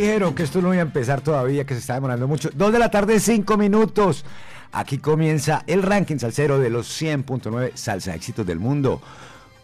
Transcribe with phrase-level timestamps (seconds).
[0.00, 2.50] Dijeron que esto no iba a empezar todavía, que se está demorando mucho.
[2.54, 4.24] Dos de la tarde, cinco minutos.
[4.72, 9.00] Aquí comienza el ranking salsero de los 100.9 salsa éxitos del mundo.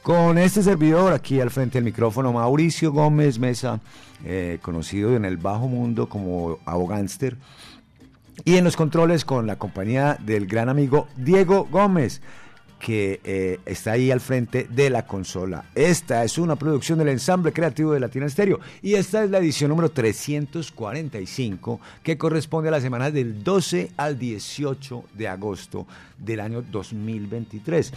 [0.02, 3.80] Con este servidor aquí al frente del micrófono, Mauricio Gómez Mesa,
[4.24, 7.36] eh, conocido en el bajo mundo como Abogánster.
[8.44, 12.20] Y en los controles con la compañía del gran amigo Diego Gómez
[12.78, 15.64] que eh, está ahí al frente de la consola.
[15.74, 19.70] Esta es una producción del ensamble creativo de Latina Estéreo y esta es la edición
[19.70, 25.86] número 345 que corresponde a la semana del 12 al 18 de agosto
[26.18, 27.92] del año 2023.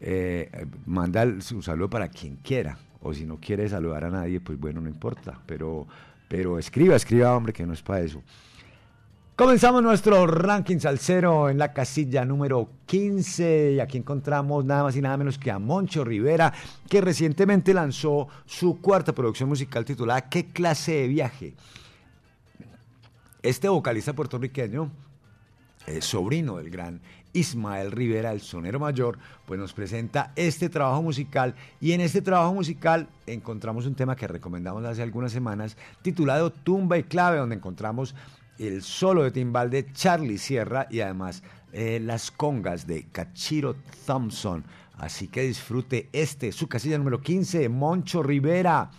[0.00, 4.58] Eh, manda su saludo para quien quiera, o si no quiere saludar a nadie, pues
[4.58, 5.86] bueno, no importa, pero
[6.28, 8.22] pero escriba, escriba, hombre, que no es para eso.
[9.34, 15.00] Comenzamos nuestro ranking salsero en la casilla número 15 y aquí encontramos nada más y
[15.00, 16.52] nada menos que a Moncho Rivera,
[16.88, 21.54] que recientemente lanzó su cuarta producción musical titulada ¿Qué clase de viaje?
[23.40, 24.90] Este vocalista puertorriqueño,
[25.86, 27.00] es sobrino del gran
[27.32, 32.54] Ismael Rivera, el sonero mayor, pues nos presenta este trabajo musical y en este trabajo
[32.54, 38.14] musical encontramos un tema que recomendamos hace algunas semanas titulado Tumba y Clave, donde encontramos
[38.58, 44.64] el solo de timbal de Charlie Sierra y además eh, las congas de Cachiro Thompson.
[44.96, 48.90] Así que disfrute este, su casilla número 15, Moncho Rivera.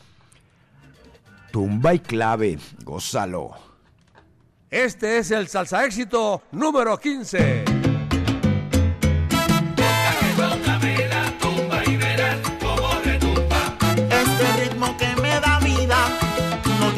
[1.52, 3.52] Tumba y clave, gózalo.
[4.70, 7.79] Este es el salsa éxito número 15.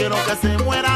[0.02, 0.91] Quiero que se muera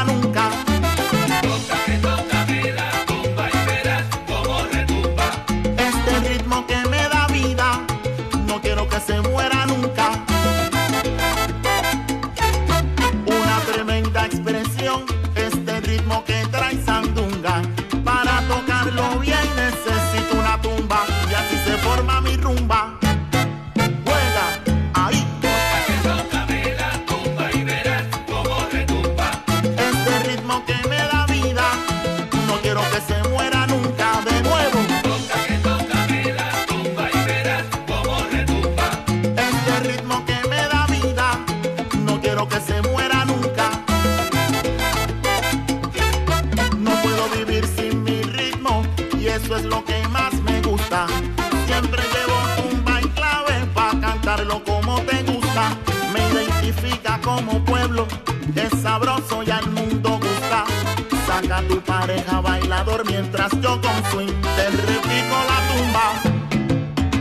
[63.36, 66.04] Yo con swing te repito la tumba.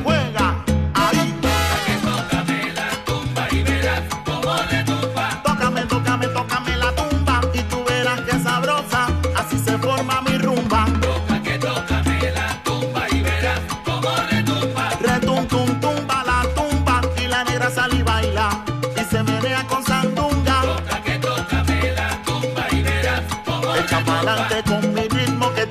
[0.04, 0.56] Juega,
[0.94, 5.42] ahí Toca que tócame la tumba y verás, como le tumba.
[5.44, 7.42] Tócame, tócame, tócame la tumba.
[7.54, 10.86] Y tú verás que sabrosa, así se forma mi rumba.
[11.02, 14.90] Toca que tócame la tumba y verás, cómo le tumba.
[15.02, 17.02] Retum tum tumba, la tumba.
[17.22, 18.64] Y la negra sale y baila.
[18.96, 20.62] Y se me vean con sandunga.
[20.62, 23.24] Toca que tócame la tumba y verás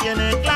[0.05, 0.54] tiene claro.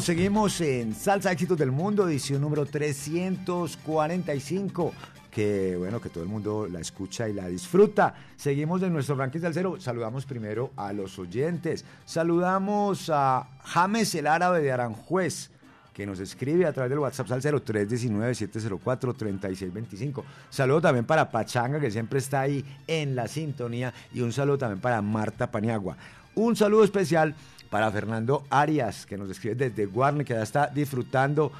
[0.00, 4.92] Seguimos, en Salsa Éxitos del Mundo, edición número 345.
[5.30, 8.12] Que bueno, que todo el mundo la escucha y la disfruta.
[8.36, 9.76] Seguimos en nuestro ranking cero.
[9.78, 11.84] Saludamos primero a los oyentes.
[12.04, 15.50] Saludamos a James el Árabe de Aranjuez,
[15.94, 20.24] que nos escribe a través del WhatsApp Salcero 319-704-3625.
[20.50, 23.94] Saludo también para Pachanga, que siempre está ahí en la sintonía.
[24.12, 25.96] Y un saludo también para Marta Paniagua.
[26.34, 27.34] Un saludo especial
[27.70, 31.50] para Fernando Arias, que nos escribe desde Guarne, que ya está disfrutando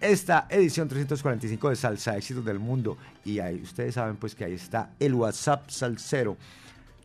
[0.00, 2.98] esta edición 345 de Salsa Éxitos del Mundo.
[3.24, 6.36] Y ahí ustedes saben pues que ahí está el WhatsApp Salcero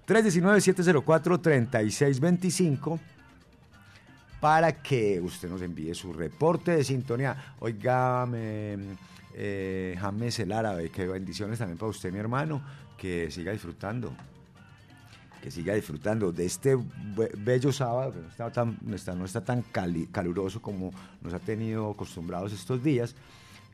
[0.08, 3.00] 319-704-3625
[4.40, 7.54] para que usted nos envíe su reporte de sintonía.
[7.60, 12.60] Oiga, eh, James el Árabe, que bendiciones también para usted, mi hermano,
[12.98, 14.12] que siga disfrutando
[15.42, 19.26] que siga disfrutando de este be- bello sábado, que no está tan, no está, no
[19.26, 19.64] está tan
[20.12, 20.92] caluroso como
[21.22, 23.16] nos ha tenido acostumbrados estos días.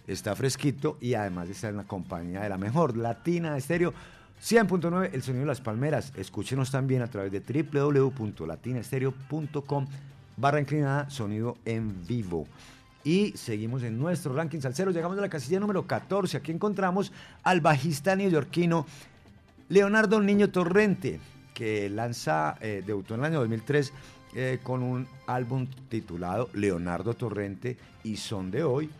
[0.07, 3.91] Está fresquito y además está en la compañía de la mejor Latina Estéreo
[4.43, 6.11] 100.9, el sonido de las palmeras.
[6.15, 9.87] Escúchenos también a través de www.latinaestereo.com
[10.37, 12.45] barra inclinada, sonido en vivo.
[13.03, 14.91] Y seguimos en nuestro ranking salsero.
[14.91, 16.37] Llegamos a la casilla número 14.
[16.37, 17.11] Aquí encontramos
[17.43, 18.85] al bajista neoyorquino
[19.69, 21.19] Leonardo Niño Torrente,
[21.55, 23.93] que lanza, eh, debutó en el año 2003
[24.35, 28.91] eh, con un álbum titulado Leonardo Torrente y Son de Hoy.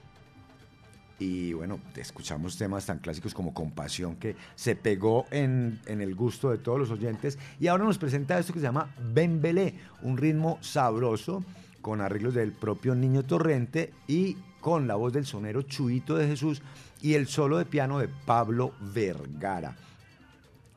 [1.19, 6.50] Y bueno, escuchamos temas tan clásicos como Compasión, que se pegó en, en el gusto
[6.50, 7.38] de todos los oyentes.
[7.59, 11.43] Y ahora nos presenta esto que se llama Bembelé, un ritmo sabroso
[11.81, 16.62] con arreglos del propio Niño Torrente y con la voz del sonero Chuito de Jesús
[17.01, 19.75] y el solo de piano de Pablo Vergara.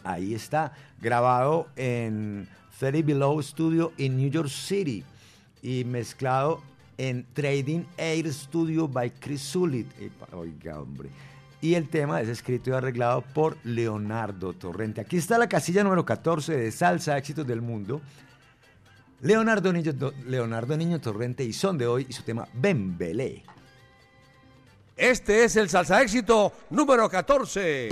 [0.08, 0.72] Ahí está,
[1.02, 2.48] grabado en
[2.78, 5.04] 30 Below Studio en New York City
[5.60, 6.62] y mezclado
[6.96, 9.86] en Trading Air Studio by Chris Zulit.
[10.00, 11.10] Epa, Oiga, hombre.
[11.60, 15.02] Y el tema es escrito y arreglado por Leonardo Torrente.
[15.02, 18.00] Aquí está la casilla número 14 de Salsa Éxitos del Mundo.
[19.20, 19.92] Leonardo Niño,
[20.24, 23.42] Leonardo Niño Torrente y son de hoy y su tema Bembelé.
[24.96, 27.90] Este es el salsa éxito número 14.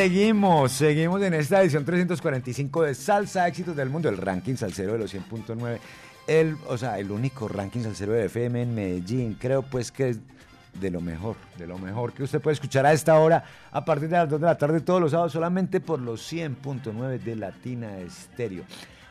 [0.00, 4.98] Seguimos, seguimos en esta edición 345 de Salsa Éxitos del Mundo, el ranking salsero de
[4.98, 5.78] los 100.9.
[6.26, 9.36] El, o sea, el único ranking salsero de FM en Medellín.
[9.38, 10.18] Creo pues que es
[10.80, 14.08] de lo mejor, de lo mejor que usted puede escuchar a esta hora a partir
[14.08, 17.98] de las 2 de la tarde todos los sábados solamente por los 100.9 de Latina
[17.98, 18.64] Estéreo.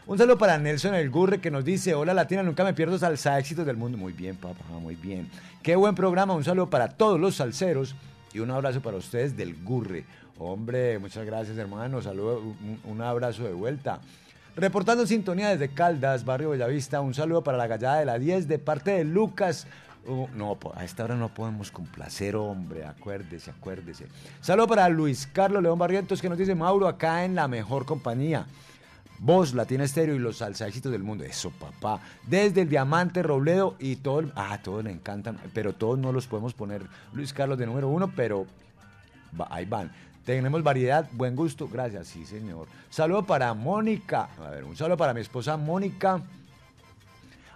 [0.07, 3.37] Un saludo para Nelson El Gurre que nos dice, hola Latina, nunca me pierdo salsa
[3.37, 3.95] éxitos del mundo.
[3.99, 5.29] Muy bien, papá, muy bien.
[5.61, 7.95] Qué buen programa, un saludo para todos los salseros
[8.33, 10.05] y un abrazo para ustedes del Gurre.
[10.41, 12.41] Hombre, muchas gracias hermano, saludo,
[12.85, 13.99] un, abrazo de vuelta.
[14.55, 18.57] Reportando sintonía desde Caldas, barrio Bellavista, un saludo para la gallada de la 10 de
[18.57, 19.67] parte de Lucas.
[20.07, 24.07] Uh, no, a esta hora no podemos complacer, hombre, acuérdese, acuérdese.
[24.39, 28.47] Saludo para Luis Carlos León Barrientos que nos dice Mauro acá en la mejor compañía.
[29.19, 31.25] Voz, Latina Estéreo y los salsa éxitos del mundo.
[31.25, 31.99] Eso, papá.
[32.25, 34.21] Desde el Diamante, Robledo y todo.
[34.21, 37.89] el- ah, todos le encantan, pero todos no los podemos poner Luis Carlos de número
[37.89, 38.45] uno, pero
[39.49, 39.91] ahí van.
[40.29, 42.67] Tenemos variedad, buen gusto, gracias, sí señor.
[42.91, 46.21] Saludo para Mónica, a ver, un saludo para mi esposa Mónica.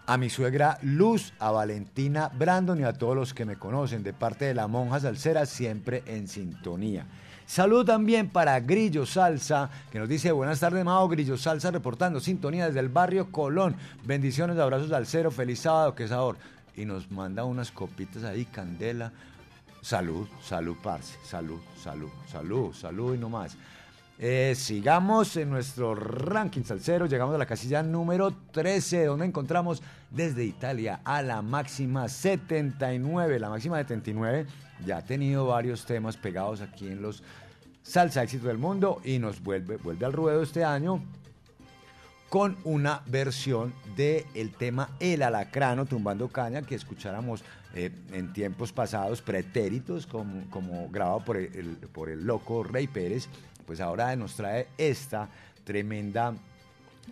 [0.08, 4.12] a mi suegra Luz, a Valentina Brandon y a todos los que me conocen de
[4.12, 7.06] parte de la monja salsera, siempre en sintonía.
[7.46, 12.66] Saludo también para Grillo Salsa, que nos dice buenas tardes, Mao Grillo Salsa, reportando sintonía
[12.66, 13.76] desde el barrio Colón.
[14.04, 16.38] Bendiciones, abrazos al cero, feliz sábado, qué sabor.
[16.76, 19.12] Y nos manda unas copitas ahí, candela.
[19.84, 23.58] Salud, salud, parce, salud, salud, salud, salud y no más.
[24.18, 30.46] Eh, sigamos en nuestro ranking salsero, llegamos a la casilla número 13, donde encontramos desde
[30.46, 33.38] Italia a la máxima 79.
[33.40, 34.46] La máxima 79
[34.86, 37.22] ya ha tenido varios temas pegados aquí en los
[37.82, 41.04] salsa éxito del mundo y nos vuelve, vuelve al ruedo este año
[42.30, 47.44] con una versión del el tema El Alacrano Tumbando Caña que escucháramos
[47.74, 53.28] eh, en tiempos pasados, pretéritos, como, grabado por el, por el loco Rey Pérez,
[53.66, 55.30] pues ahora nos trae esta
[55.64, 56.36] tremenda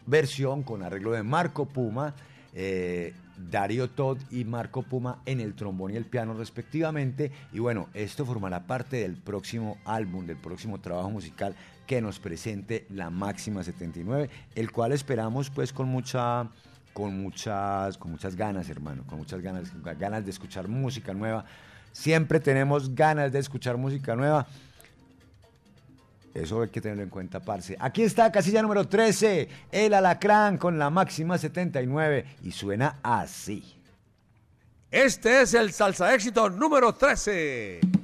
[0.05, 2.13] versión con arreglo de Marco Puma,
[2.53, 3.13] eh,
[3.49, 7.31] Dario Todd y Marco Puma en el trombón y el piano respectivamente.
[7.53, 11.55] Y bueno, esto formará parte del próximo álbum, del próximo trabajo musical
[11.87, 16.49] que nos presente la máxima 79, el cual esperamos pues con mucha
[16.93, 21.45] con muchas con muchas ganas, hermano, con muchas ganas, ganas de escuchar música nueva.
[21.91, 24.47] Siempre tenemos ganas de escuchar música nueva.
[26.33, 27.75] Eso hay que tenerlo en cuenta, parce.
[27.79, 33.75] Aquí está casilla número 13, el alacrán con la máxima 79 y suena así.
[34.89, 38.00] Este es el salsa éxito número 13.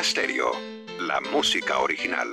[0.00, 0.52] Latina Stereo,
[1.00, 2.28] la música original.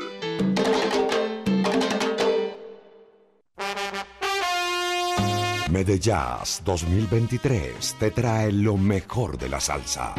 [5.69, 10.13] Medellas 2023 te trae lo mejor de la salsa.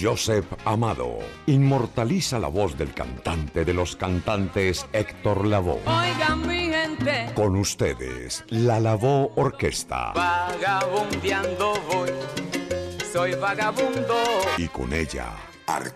[0.00, 5.80] Joseph Amado inmortaliza la voz del cantante de los cantantes Héctor Lavoe.
[5.86, 10.12] Oigan mi gente, Con ustedes, la Lavoe Orquesta.
[10.12, 12.10] vagabundeando voy,
[13.12, 14.14] soy vagabundo.
[14.56, 15.32] Y con ella,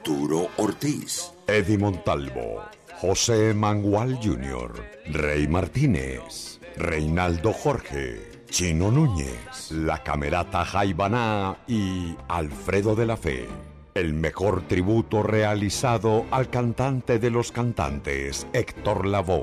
[0.06, 2.62] Arturo Ortiz, Eddie Montalvo,
[3.00, 4.72] José Mangual Jr.,
[5.06, 13.48] Rey Martínez, Reinaldo Jorge, Chino Núñez, la Camerata Jaibaná y Alfredo de la Fe.
[13.94, 19.42] El mejor tributo realizado al cantante de los cantantes, Héctor Lavoe.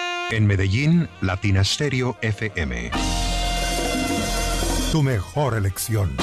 [0.31, 2.91] En Medellín, Latina Stereo FM.
[4.93, 6.15] Tu mejor elección.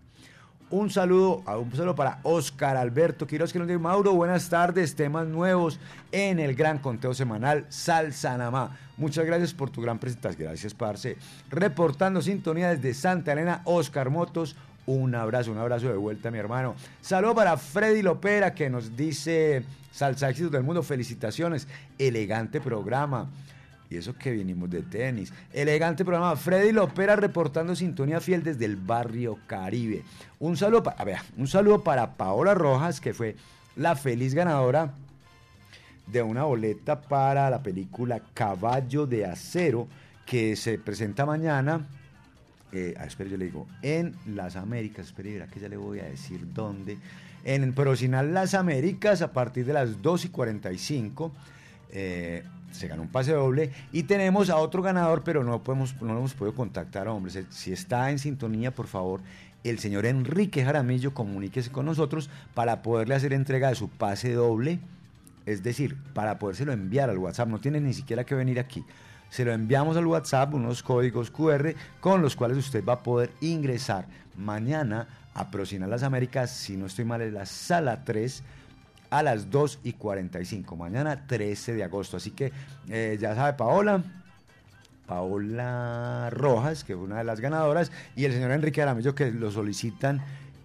[0.72, 5.26] Un saludo, un saludo para Oscar Alberto Quiroz que nos dice, Mauro, buenas tardes, temas
[5.26, 5.80] nuevos
[6.12, 8.78] en el gran conteo semanal Salsa Namá.
[8.96, 10.48] Muchas gracias por tu gran presentación.
[10.50, 11.18] Gracias, Parce.
[11.50, 14.56] Reportando sintonía desde Santa Elena, Oscar Motos.
[14.86, 16.76] Un abrazo, un abrazo de vuelta, mi hermano.
[17.02, 20.84] Saludo para Freddy Lopera que nos dice Salsa Éxitos del Mundo.
[20.84, 21.68] Felicitaciones.
[21.98, 23.28] Elegante programa.
[23.90, 25.34] Y eso que vinimos de tenis.
[25.52, 26.36] Elegante programa.
[26.36, 30.04] Freddy Lopera reportando sintonía fiel desde el barrio Caribe.
[30.40, 33.36] Un saludo, para, un saludo para Paola Rojas, que fue
[33.76, 34.94] la feliz ganadora
[36.06, 39.88] de una boleta para la película Caballo de Acero,
[40.26, 41.88] que se presenta mañana.
[42.72, 46.06] Eh, espere, yo le digo, en las Américas, espere, verá que ya le voy a
[46.06, 47.00] decir dónde.
[47.44, 51.32] En Procinal Las Américas, a partir de las 2 y 45.
[51.92, 56.14] Eh, se ganó un pase doble y tenemos a otro ganador, pero no, podemos, no
[56.14, 57.32] lo hemos podido contactar, hombre.
[57.50, 59.22] Si- está en sintonía, por favor,
[59.64, 64.80] el señor Enrique Jaramillo, comuníquese con nosotros para poderle hacer entrega de su pase doble,
[65.46, 67.50] es decir, para podérselo enviar al WhatsApp.
[67.50, 68.86] No tiene ni siquiera que venir aquí.
[69.30, 73.32] Se lo enviamos al WhatsApp, unos códigos QR con los cuales usted va a poder
[73.42, 74.06] ingresar
[74.38, 78.44] mañana a Procinal Las Américas, si no estoy mal, es la sala 3
[79.10, 82.18] a las 2 y 45, mañana 13 de agosto.
[82.18, 82.52] Así que
[82.90, 84.04] eh, ya sabe Paola,
[85.08, 89.52] Paola Rojas, que fue una de las ganadoras, y el señor Enrique Aramillo, que lo
[89.52, 90.22] solicitan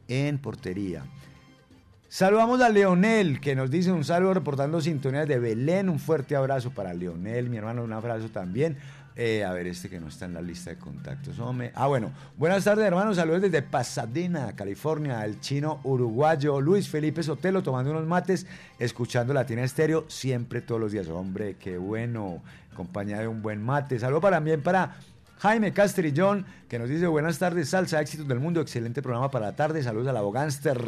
[0.08, 1.04] en portería.
[2.08, 5.88] Saludamos a Leonel, que nos dice un saludo reportando sintonías de Belén.
[5.88, 8.76] Un fuerte abrazo para Leonel, mi hermano, un abrazo también.
[9.16, 11.70] Eh, a ver, este que no está en la lista de contactos, hombre.
[11.76, 12.10] Ah, bueno.
[12.36, 13.16] Buenas tardes, hermanos.
[13.16, 15.24] Saludos desde Pasadena, California.
[15.24, 18.46] El chino uruguayo Luis Felipe Sotelo tomando unos mates,
[18.78, 21.06] escuchando Latina Estéreo siempre, todos los días.
[21.08, 22.42] Hombre, qué bueno.
[22.74, 24.00] Compañía de un buen mate.
[24.00, 24.96] Saludos también para
[25.44, 29.54] Jaime Castrillón, que nos dice buenas tardes, salsa, éxitos del mundo, excelente programa para la
[29.54, 30.80] tarde, saludos a la Bogánster,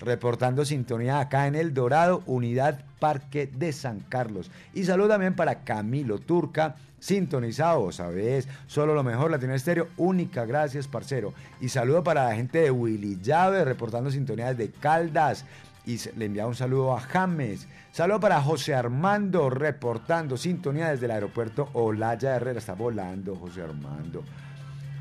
[0.00, 4.50] reportando sintonía acá en El Dorado, Unidad Parque de San Carlos.
[4.72, 8.48] Y saludos también para Camilo Turca, sintonizado, ¿sabes?
[8.66, 11.34] Solo lo mejor, Latino Estéreo, única, gracias, parcero.
[11.60, 15.44] Y saludo para la gente de Willy Llave, reportando sintonías de Caldas.
[15.84, 17.68] Y le envía un saludo a James.
[17.92, 22.60] Saludo para José Armando, reportando sintonía desde el aeropuerto Olaya Herrera.
[22.60, 24.22] Está volando José Armando.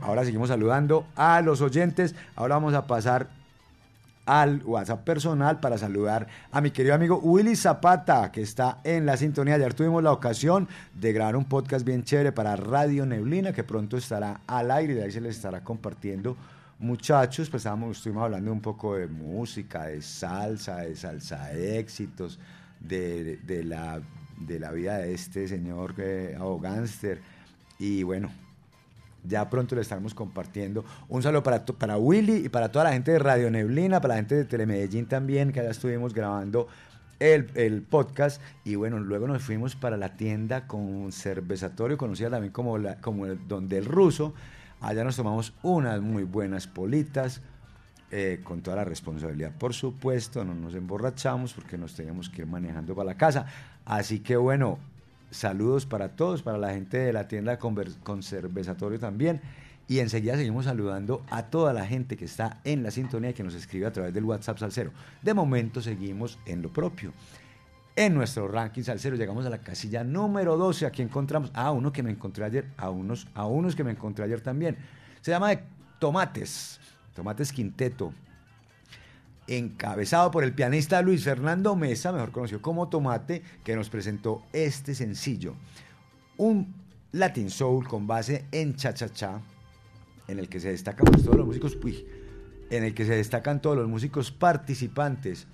[0.02, 2.16] Ahora seguimos saludando a los oyentes.
[2.36, 3.30] Ahora vamos a pasar
[4.26, 9.18] al WhatsApp personal para saludar a mi querido amigo Willy Zapata, que está en la
[9.18, 9.56] sintonía.
[9.56, 13.98] Ayer tuvimos la ocasión de grabar un podcast bien chévere para Radio Neblina, que pronto
[13.98, 16.36] estará al aire y de ahí se les estará compartiendo.
[16.80, 22.40] Muchachos, pues estábamos, estuvimos hablando un poco de música, de salsa, de salsa éxitos,
[22.80, 24.02] de, la,
[24.40, 27.22] de la vida de este señor eh, gánster
[27.78, 28.32] Y bueno,
[29.24, 30.86] ya pronto le estaremos compartiendo.
[31.08, 34.20] Un saludo para, para Willy y para toda la gente de Radio Neblina, para la
[34.20, 36.68] gente de Telemedellín también, que allá estuvimos grabando
[37.20, 38.42] el, el podcast.
[38.64, 43.26] Y bueno, luego nos fuimos para la tienda con cervezatorio, conocida también como, la, como
[43.26, 44.34] el Donde el Ruso.
[44.82, 47.42] Allá nos tomamos unas muy buenas politas.
[48.12, 52.48] Eh, con toda la responsabilidad, por supuesto, no nos emborrachamos porque nos teníamos que ir
[52.48, 53.46] manejando para la casa.
[53.86, 54.80] Así que bueno,
[55.32, 59.42] saludos para todos, para la gente de la tienda Conver- con cervezatorio también.
[59.88, 63.44] Y enseguida seguimos saludando a toda la gente que está en la sintonía y que
[63.44, 64.92] nos escribe a través del WhatsApp Salcero.
[65.24, 67.12] De momento seguimos en lo propio.
[67.96, 70.86] En nuestro ranking salsero llegamos a la casilla número 12.
[70.86, 74.24] Aquí encontramos a uno que me encontré ayer, a unos, a unos que me encontré
[74.26, 74.78] ayer también.
[75.22, 75.64] Se llama de
[75.98, 76.80] Tomates,
[77.20, 78.14] Tomates Quinteto.
[79.46, 84.96] Encabezado por el pianista Luis Fernando Mesa, mejor conocido como Tomate, que nos presentó este
[84.96, 85.56] sencillo.
[86.38, 86.74] Un
[87.12, 89.42] Latin Soul con base en cha-cha-cha,
[90.30, 92.06] en el que se destacan pues, todos los músicos, uy,
[92.70, 95.46] en el que se destacan todos los músicos participantes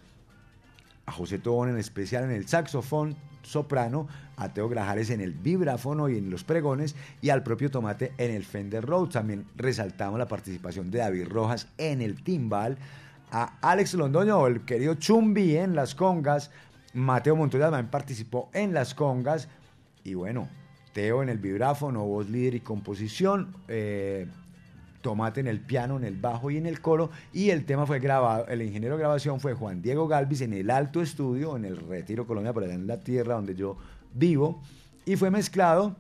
[1.08, 6.10] a José Tobón en especial en el saxofón soprano, a Teo Grajares en el vibráfono
[6.10, 9.14] y en los pregones, y al propio Tomate en el Fender Rhodes.
[9.14, 12.78] También resaltamos la participación de David Rojas en el timbal,
[13.32, 16.52] a Alex Londoño, el querido Chumbi en las congas,
[16.94, 19.50] Mateo Montoya también participó en las congas,
[20.04, 20.48] y bueno,
[20.94, 24.28] Teo en el vibráfono, voz líder y composición, eh,
[25.06, 27.12] Tomate en el piano, en el bajo y en el coro.
[27.32, 30.72] Y el tema fue grabado, el ingeniero de grabación fue Juan Diego Galvis en el
[30.72, 33.78] Alto Estudio, en el Retiro Colombia, por allá en la tierra donde yo
[34.16, 34.64] vivo.
[35.06, 35.96] Y fue mezclado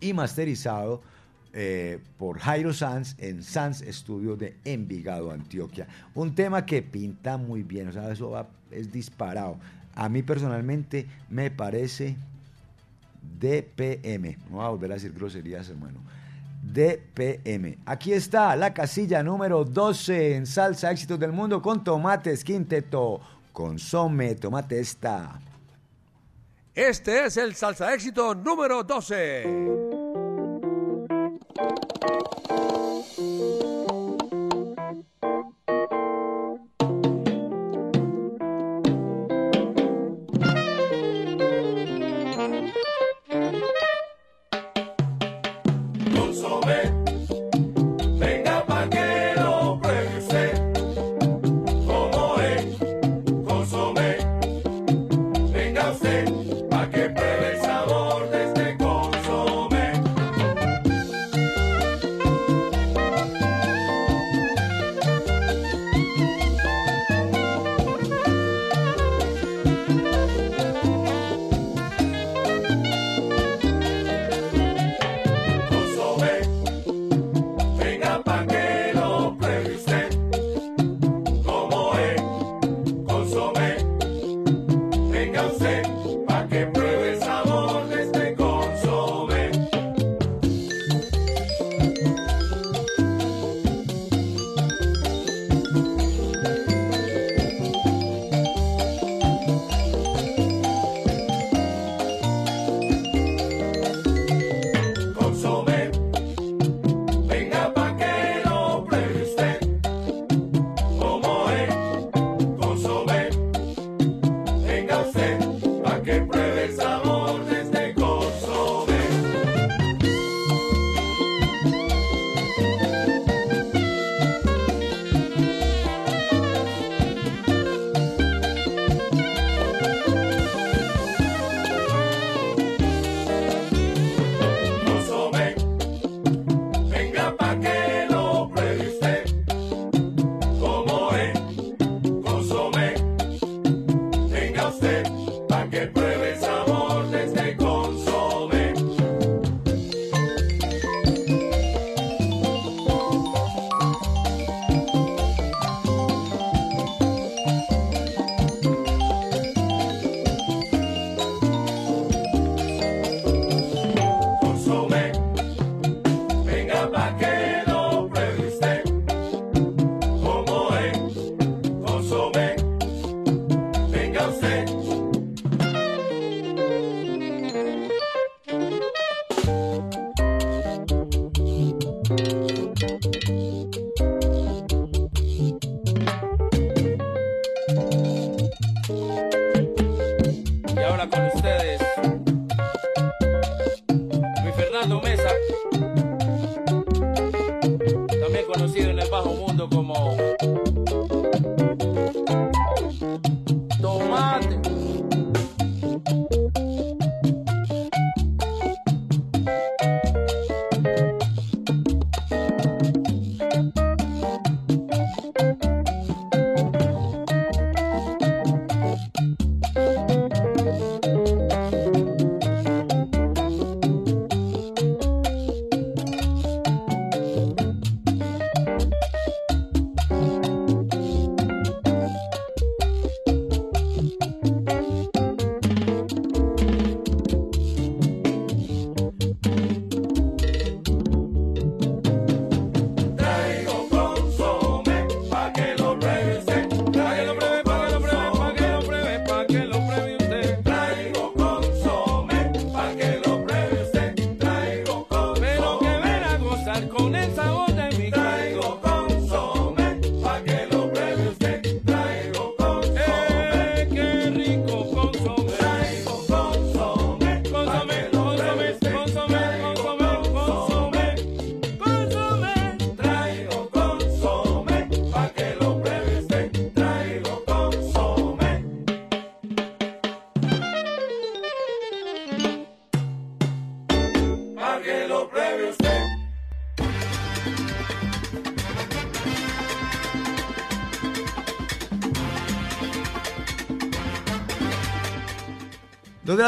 [0.00, 1.02] y masterizado
[1.52, 5.86] eh, por Jairo Sanz en Sanz Estudio de Envigado, Antioquia.
[6.12, 9.56] Un tema que pinta muy bien, o sea, eso es disparado.
[9.94, 12.16] A mí personalmente me parece
[13.38, 14.36] DPM.
[14.50, 16.00] No voy a volver a decir groserías, hermano.
[16.72, 17.78] DPM.
[17.86, 23.20] Aquí está la casilla número 12 en Salsa Éxitos del Mundo con Tomates Quinteto.
[23.52, 25.40] Consome, tomate esta.
[26.74, 29.95] Este es el salsa éxito número 12.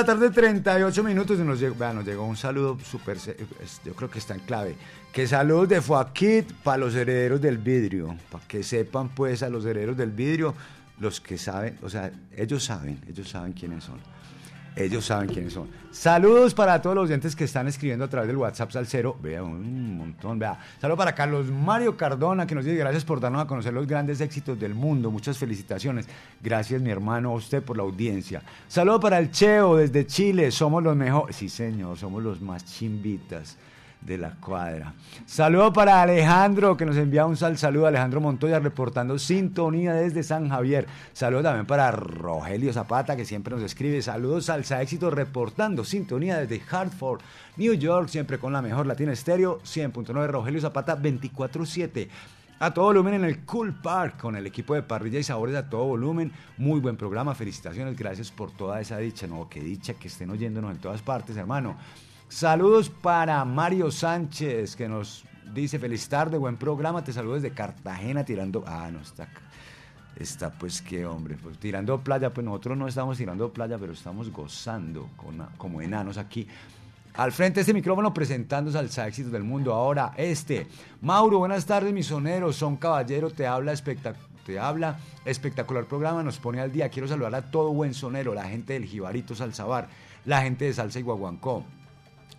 [0.00, 1.38] La tarde, 38 minutos.
[1.38, 3.18] Y nos llegó, nos llegó un saludo súper.
[3.84, 4.76] Yo creo que está en clave.
[5.12, 8.16] Que saludos de Foakit para los herederos del vidrio.
[8.30, 10.54] Para que sepan, pues, a los herederos del vidrio,
[11.00, 13.98] los que saben, o sea, ellos saben, ellos saben quiénes son.
[14.78, 15.68] Ellos saben quiénes son.
[15.90, 19.16] Saludos para todos los oyentes que están escribiendo a través del WhatsApp Salcero.
[19.20, 20.56] Vea, un montón, vea.
[20.80, 24.20] Saludos para Carlos Mario Cardona, que nos dice gracias por darnos a conocer los grandes
[24.20, 25.10] éxitos del mundo.
[25.10, 26.06] Muchas felicitaciones.
[26.40, 28.40] Gracias, mi hermano, a usted por la audiencia.
[28.68, 30.52] Saludos para el Cheo desde Chile.
[30.52, 31.34] Somos los mejores.
[31.34, 33.56] Sí, señor, somos los más chimbitas
[34.00, 34.94] de la cuadra.
[35.26, 37.86] Saludo para Alejandro, que nos envía un sal saludo.
[37.86, 40.86] Alejandro Montoya reportando sintonía desde San Javier.
[41.12, 44.00] Saludo también para Rogelio Zapata, que siempre nos escribe.
[44.02, 47.20] Saludos Salsa Éxito reportando sintonía desde Hartford,
[47.56, 52.08] New York, siempre con la mejor Latina Estéreo 100.9 Rogelio Zapata 24-7.
[52.60, 55.70] A todo volumen en el Cool Park con el equipo de parrilla y sabores a
[55.70, 56.32] todo volumen.
[56.56, 59.28] Muy buen programa, felicitaciones, gracias por toda esa dicha.
[59.28, 61.76] No, qué dicha que estén oyéndonos en todas partes, hermano.
[62.28, 65.24] Saludos para Mario Sánchez, que nos
[65.54, 67.02] dice feliz tarde, buen programa.
[67.02, 68.64] Te saludo desde Cartagena tirando.
[68.66, 69.28] Ah, no está.
[70.16, 74.30] Está pues qué hombre, pues tirando playa, pues nosotros no estamos tirando playa, pero estamos
[74.30, 76.46] gozando con- como enanos aquí.
[77.14, 79.72] Al frente de este micrófono presentando Salsa Éxitos del Mundo.
[79.72, 80.66] Ahora este.
[81.00, 82.56] Mauro, buenas tardes, mis soneros.
[82.56, 84.28] Son caballero, te habla espectacular.
[84.44, 86.88] Te habla, espectacular programa, nos pone al día.
[86.88, 89.88] Quiero saludar a todo buen sonero, la gente del Jibarito Salsabar,
[90.24, 91.64] la gente de Salsa y Guaguancó,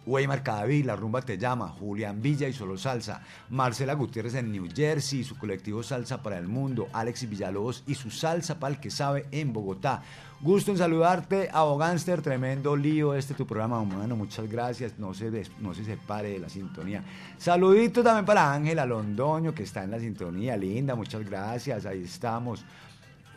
[0.10, 4.68] Weimar Cadavid, La Rumba Te Llama, Julián Villa y Solo Salsa, Marcela Gutiérrez en New
[4.76, 8.90] Jersey, su colectivo Salsa para el Mundo, Alex Villalobos y su Salsa para el que
[8.90, 10.02] sabe en Bogotá.
[10.42, 15.52] Gusto en saludarte, Abogánster, tremendo lío este tu programa, humano, muchas gracias, no se, des-
[15.60, 17.04] no se separe de la sintonía.
[17.38, 22.64] Saludito también para Ángela Londoño, que está en la sintonía, linda, muchas gracias, ahí estamos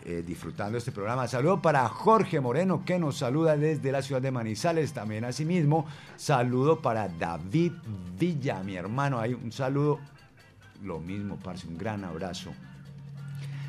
[0.05, 1.29] eh, disfrutando este programa.
[1.29, 4.93] Saludo para Jorge Moreno que nos saluda desde la ciudad de Manizales.
[4.93, 5.87] También asimismo,
[6.17, 7.73] saludo para David
[8.19, 9.21] Villa, mi hermano.
[9.21, 10.01] Hay un saludo,
[10.83, 12.51] lo mismo, parce, un gran abrazo.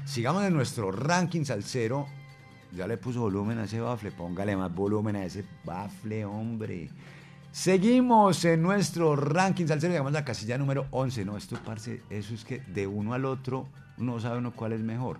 [0.05, 2.07] Sigamos en nuestro ranking salsero.
[2.71, 6.89] Ya le puso volumen a ese bafle, póngale más volumen a ese bafle, hombre.
[7.51, 11.25] Seguimos en nuestro ranking salsero, llegamos a la casilla número 11.
[11.25, 13.67] No, esto, parce, eso es que de uno al otro
[13.97, 15.19] no sabe uno cuál es mejor.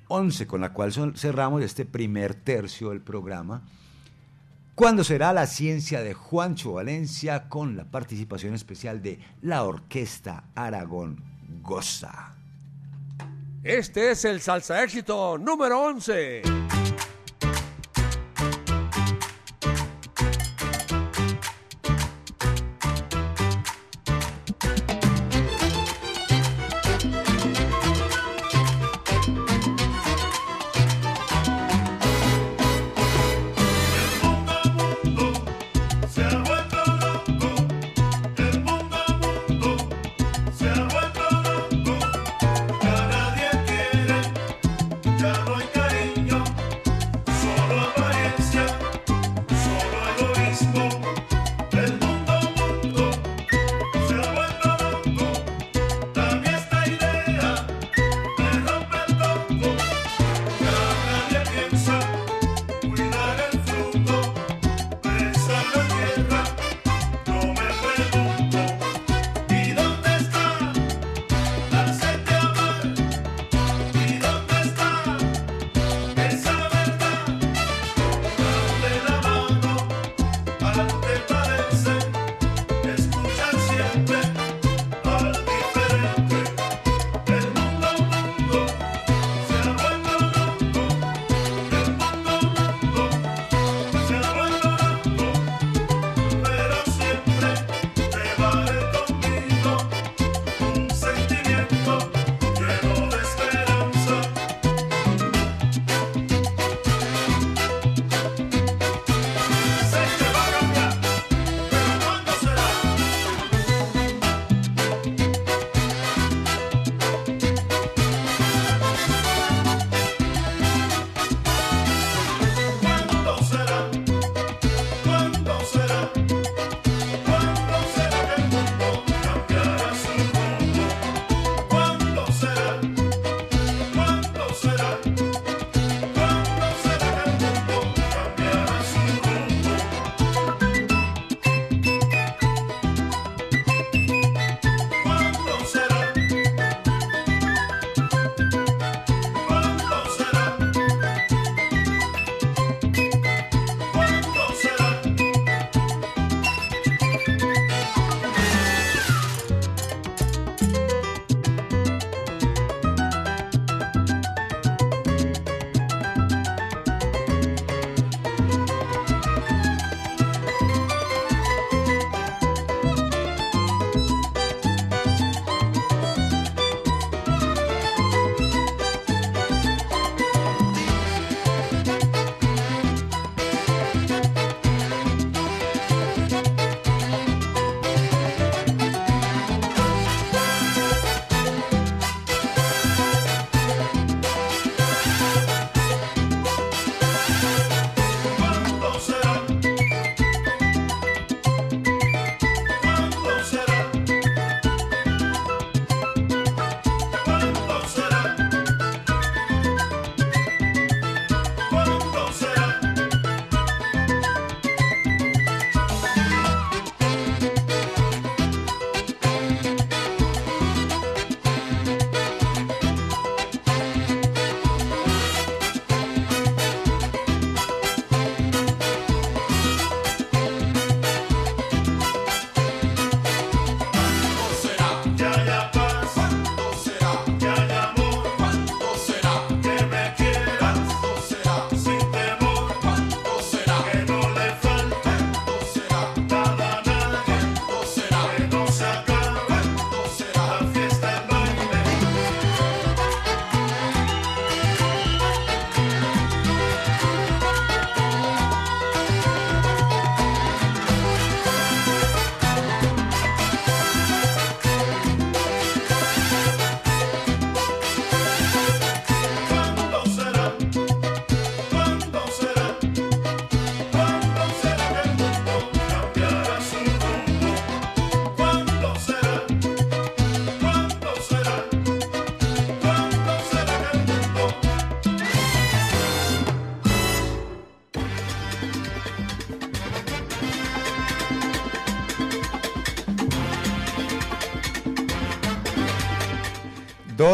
[0.07, 3.63] 11 con la cual cerramos este primer tercio del programa.
[4.75, 11.23] ¿Cuándo será la ciencia de Juancho Valencia con la participación especial de la Orquesta Aragón
[11.63, 12.35] Goza?
[13.63, 16.43] Este es el salsa éxito número 11.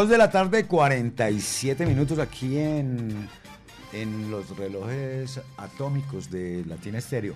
[0.02, 3.30] 2 de la tarde, 47 minutos aquí en,
[3.94, 7.36] en los relojes atómicos de Latina Estéreo.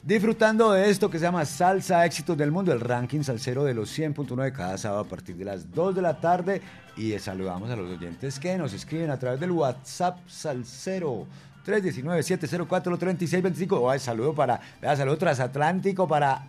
[0.00, 3.98] Disfrutando de esto que se llama Salsa Éxitos del Mundo, el ranking salsero de los
[3.98, 6.62] 100.9 cada sábado a partir de las 2 de la tarde.
[6.96, 11.26] Y saludamos a los oyentes que nos escriben a través del WhatsApp salsero
[11.66, 13.92] 319-704-3625.
[13.92, 16.46] Ay, saludo para, saludo transatlántico para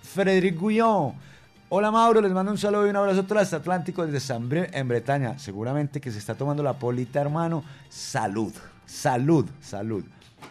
[0.00, 1.16] Frederic Guillón.
[1.70, 5.38] Hola Mauro, les mando un saludo y un abrazo transatlántico desde Saint-Brieuc en Bretaña.
[5.38, 7.62] Seguramente que se está tomando la polita, hermano.
[7.90, 8.54] Salud,
[8.86, 10.02] salud, salud.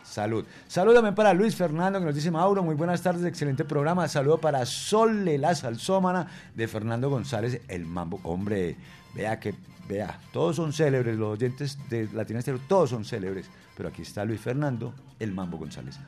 [0.04, 0.46] Salud.
[0.68, 4.08] Saludo también para Luis Fernando que nos dice Mauro, muy buenas tardes, excelente programa.
[4.08, 8.20] Saludo para Sole la salsómana de Fernando González, el mambo.
[8.22, 8.76] Hombre,
[9.16, 9.56] vea que,
[9.90, 13.50] vea, todos son célebres, los oyentes de Latina Estéreo, todos son célebres.
[13.76, 16.00] Pero aquí está Luis Fernando, el mambo González.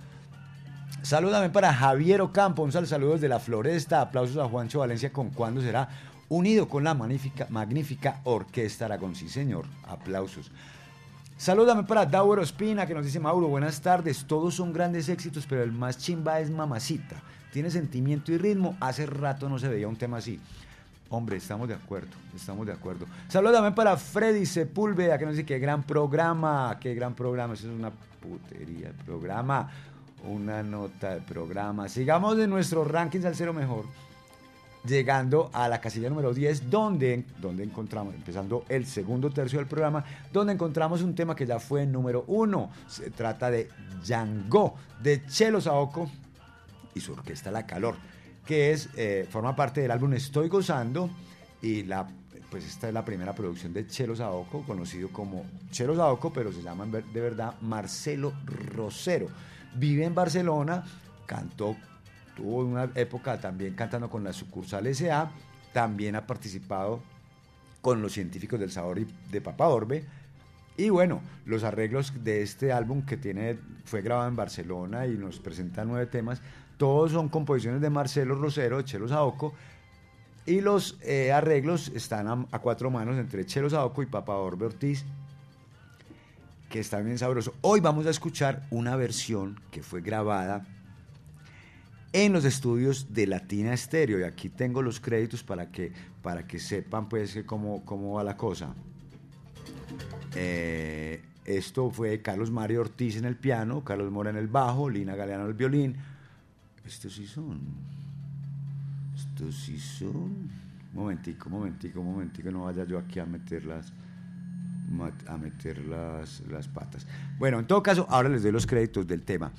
[1.10, 4.02] También para Javier Ocampo, un saludo desde la Floresta.
[4.02, 5.90] Aplausos a Juancho Valencia con cuándo será
[6.30, 9.16] unido con la magnífica, magnífica Orquesta Aragón.
[9.16, 9.66] Sí, señor.
[9.88, 10.52] Aplausos.
[11.38, 14.26] Salúdame para Dauer Ospina que nos dice Mauro, buenas tardes.
[14.26, 17.16] Todos son grandes éxitos, pero el más chimba es Mamacita.
[17.54, 18.76] Tiene sentimiento y ritmo.
[18.80, 20.40] Hace rato no se veía un tema así.
[21.12, 23.08] Hombre, estamos de acuerdo, estamos de acuerdo.
[23.30, 27.56] Saludos para Freddy Sepúlveda, que nos dice qué gran programa, qué gran programa.
[27.56, 29.72] Eso es una putería de programa,
[30.26, 31.90] una nota de programa.
[31.90, 33.86] Sigamos de nuestro rankings al cero mejor
[34.86, 40.04] llegando a la casilla número 10, donde, donde encontramos, empezando el segundo tercio del programa,
[40.32, 42.72] donde encontramos un tema que ya fue número uno.
[42.88, 43.70] Se trata de
[44.04, 46.10] Django, de Chelo Saoko
[46.94, 47.96] y su orquesta La Calor,
[48.46, 51.10] que es, eh, forma parte del álbum Estoy Gozando
[51.62, 52.08] y la,
[52.50, 56.62] pues esta es la primera producción de Chelo Saoko, conocido como Chelo Saoko, pero se
[56.62, 59.28] llama de verdad Marcelo Rosero.
[59.76, 60.84] Vive en Barcelona,
[61.26, 61.76] cantó
[62.40, 65.30] Tuvo una época también cantando con la sucursal SA,
[65.74, 67.02] también ha participado
[67.82, 70.06] con los científicos del sabor de Papa Orbe.
[70.78, 75.40] Y bueno, los arreglos de este álbum que tiene, fue grabado en Barcelona y nos
[75.40, 76.42] presenta nueve temas,
[76.78, 79.54] todos son composiciones de Marcelo Rosero, Chelo Saoco,
[80.46, 84.68] y los eh, arreglos están a, a, cuatro manos entre Chelo Saoco y Papa Orbe
[84.68, 85.04] Ortiz,
[86.70, 87.56] que está bien sabroso.
[87.62, 90.66] Hoy vamos a escuchar una versión que fue grabada
[92.14, 94.20] en los estudios de Latina Estéreo.
[94.20, 95.92] Y aquí tengo los créditos para que,
[96.22, 98.74] para que sepan pues cómo, cómo va la cosa.
[100.36, 105.16] Eh, esto fue Carlos Mario Ortiz en el piano, Carlos Mora en el bajo, Lina
[105.16, 105.96] Galeano en el violín.
[106.86, 107.60] Estos sí son.
[109.16, 110.50] Estos sí son.
[110.94, 113.92] Momentico, momentico, momentico, no vaya yo aquí a meter las,
[115.28, 117.06] a meter las, las patas.
[117.38, 119.52] Bueno, en todo caso, ahora les doy los créditos del tema.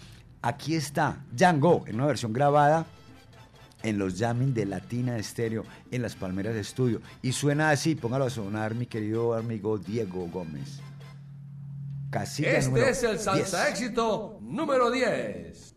[0.43, 2.87] Aquí está Django en una versión grabada
[3.83, 7.01] en los jamming de Latina Estéreo en las Palmeras de Estudio.
[7.23, 10.81] Y suena así, póngalo a sonar mi querido amigo Diego Gómez.
[12.11, 13.73] Casilla este es el salsa 10.
[13.73, 15.77] éxito número 10.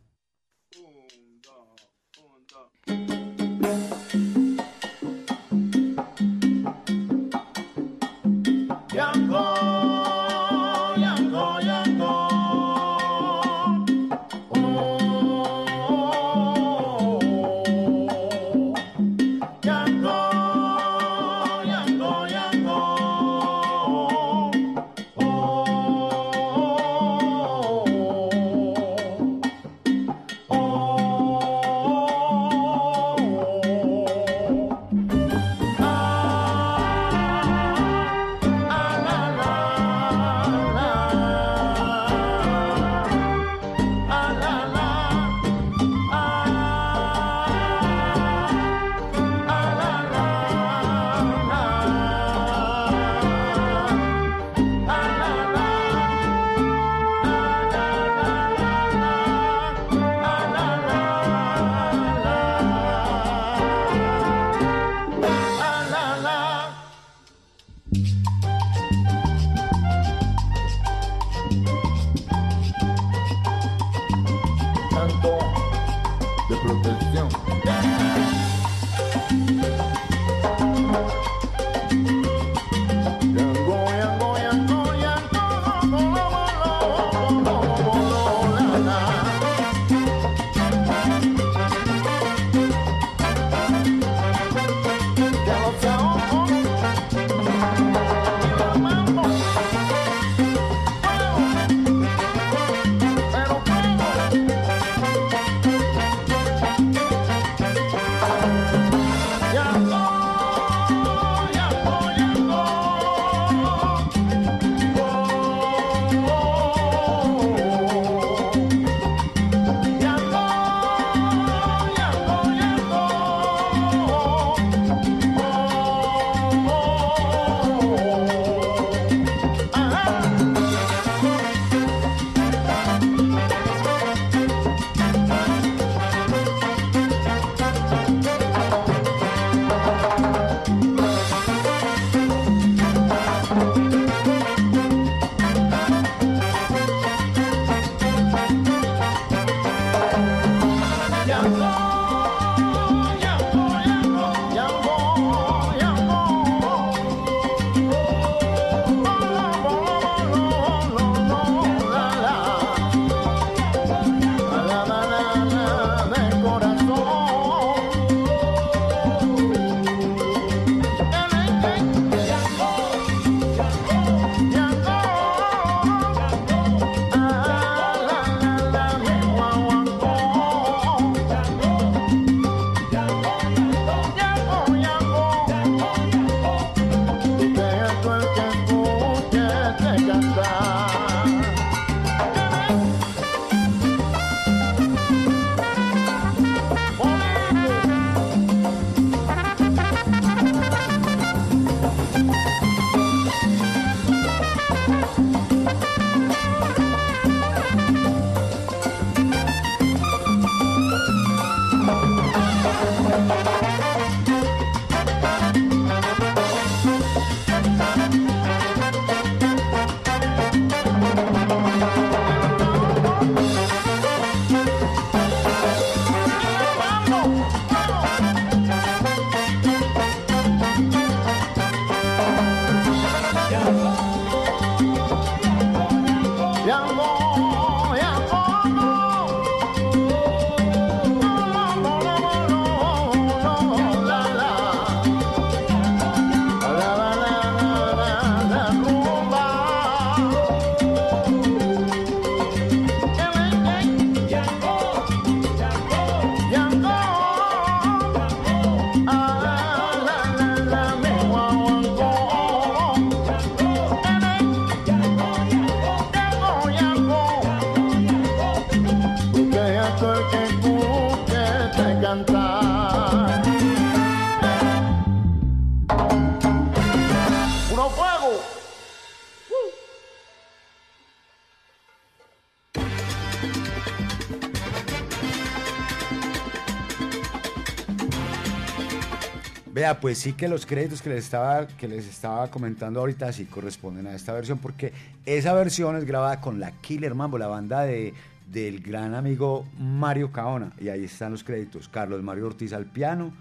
[290.02, 294.08] Pues sí que los créditos que les estaba, que les estaba comentando ahorita sí corresponden
[294.08, 294.94] a esta versión, porque
[295.26, 298.14] esa versión es grabada con la Killer Mambo, la banda de,
[298.52, 300.74] del gran amigo Mario Caona.
[300.80, 301.88] Y ahí están los créditos.
[301.88, 303.34] Carlos Mario Ortiz al piano,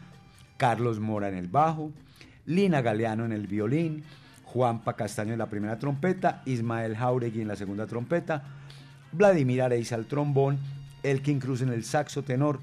[0.57, 1.91] Carlos Mora en el bajo,
[2.47, 4.05] Lina Galeano en el violín,
[4.45, 8.43] Juanpa Castaño en la primera trompeta, Ismael Jauregui en la segunda trompeta,
[9.13, 10.59] Vladimir Areiza al trombón,
[11.03, 12.61] Elkin Cruz en el saxo tenor,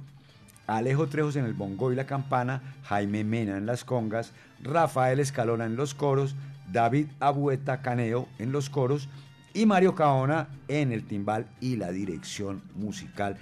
[0.69, 5.65] Alejo Trejos en el bongo y la campana, Jaime Mena en las congas, Rafael Escalona
[5.65, 6.35] en los coros,
[6.71, 9.09] David Abueta Caneo en los coros
[9.53, 13.37] y Mario Caona en el timbal y la dirección musical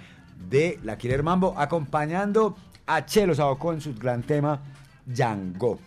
[0.48, 2.56] de La Killer Mambo, acompañando
[2.86, 4.60] a Chelo Sabocó en su gran tema
[5.04, 5.78] Django.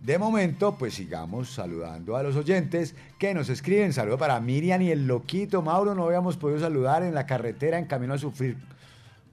[0.00, 3.92] De momento, pues sigamos saludando a los oyentes que nos escriben.
[3.92, 5.60] Saludo para Miriam y el loquito.
[5.60, 8.56] Mauro, no habíamos podido saludar en la carretera en camino a sufrir,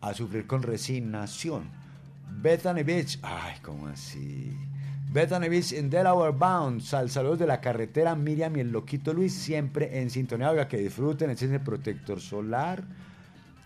[0.06, 1.64] a sufrir con resignación.
[2.30, 4.56] Bethany Beach, ay, ¿cómo así?
[5.12, 6.82] Bethany Beach en Delaware Bound.
[6.82, 10.52] Sal, saludos de la carretera Miriam y el loquito Luis, siempre en sintonía.
[10.52, 12.84] Oiga, que disfruten, ese protector solar.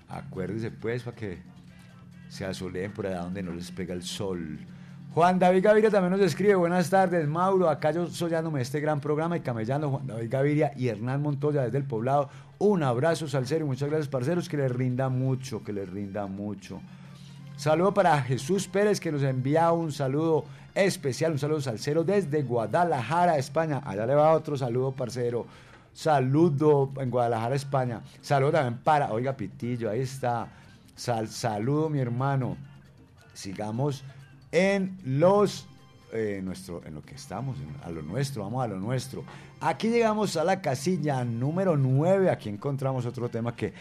[0.08, 1.40] Acuérdense pues para que
[2.30, 4.60] se asoleen por allá donde no les pega el sol.
[5.20, 9.36] Juan David Gaviria también nos escribe, buenas tardes, Mauro, acá yo soñándome este gran programa
[9.36, 12.30] y camellando Juan David Gaviria y Hernán Montoya desde el poblado.
[12.57, 16.80] Un abrazo, Salcero, y muchas gracias, parceros, que les rinda mucho, que les rinda mucho.
[17.57, 23.38] Saludo para Jesús Pérez, que nos envía un saludo especial, un saludo salsero desde Guadalajara,
[23.38, 23.82] España.
[23.84, 25.45] Allá le va otro saludo, parcero.
[25.93, 28.03] Saludo en Guadalajara, España.
[28.22, 30.47] Saludo también para, oiga, Pitillo, ahí está.
[30.95, 32.55] Sal, saludo, mi hermano.
[33.34, 34.05] Sigamos
[34.52, 35.68] en los
[36.12, 39.24] eh, nuestro, en lo que estamos, a lo nuestro, vamos a lo nuestro.
[39.62, 43.74] Aquí llegamos a la casilla número 9, aquí encontramos otro tema que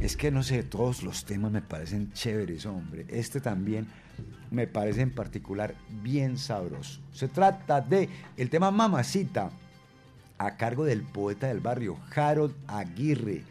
[0.00, 3.06] es que no sé, todos los temas me parecen chéveres, hombre.
[3.08, 3.86] Este también
[4.50, 7.00] me parece en particular bien sabroso.
[7.12, 9.50] Se trata de el tema Mamacita,
[10.38, 13.44] a cargo del poeta del barrio, Harold Aguirre.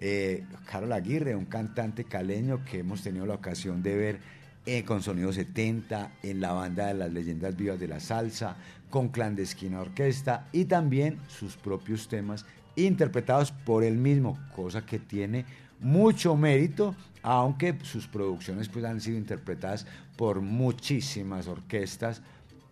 [0.00, 4.20] Eh, Harold Aguirre, un cantante caleño que hemos tenido la ocasión de ver
[4.66, 8.56] eh, con Sonido 70, en la banda de las leyendas vivas de la salsa,
[8.90, 12.44] con Clandestina Orquesta y también sus propios temas
[12.76, 15.44] interpretados por él mismo, cosa que tiene
[15.80, 19.86] mucho mérito, aunque sus producciones pues, han sido interpretadas
[20.16, 22.22] por muchísimas orquestas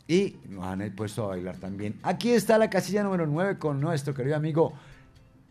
[0.08, 1.98] y nos han puesto a bailar también.
[2.02, 4.72] Aquí está la casilla número 9 con nuestro querido amigo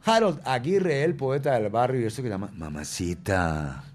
[0.06, 3.95] Harold Aguirre, el poeta del barrio, y esto que se llama Mamacita.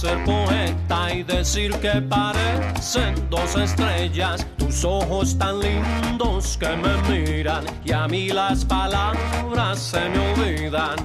[0.00, 7.64] ser poeta y decir que parecen dos estrellas, tus ojos tan lindos que me miran
[7.84, 10.96] y a mí las palabras se me olvidan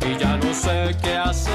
[0.00, 1.52] y ya no sé qué hacer.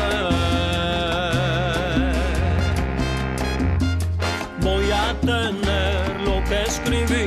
[4.62, 7.27] Voy a tener lo que escribir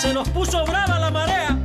[0.00, 1.58] Se nos puso brava la marea.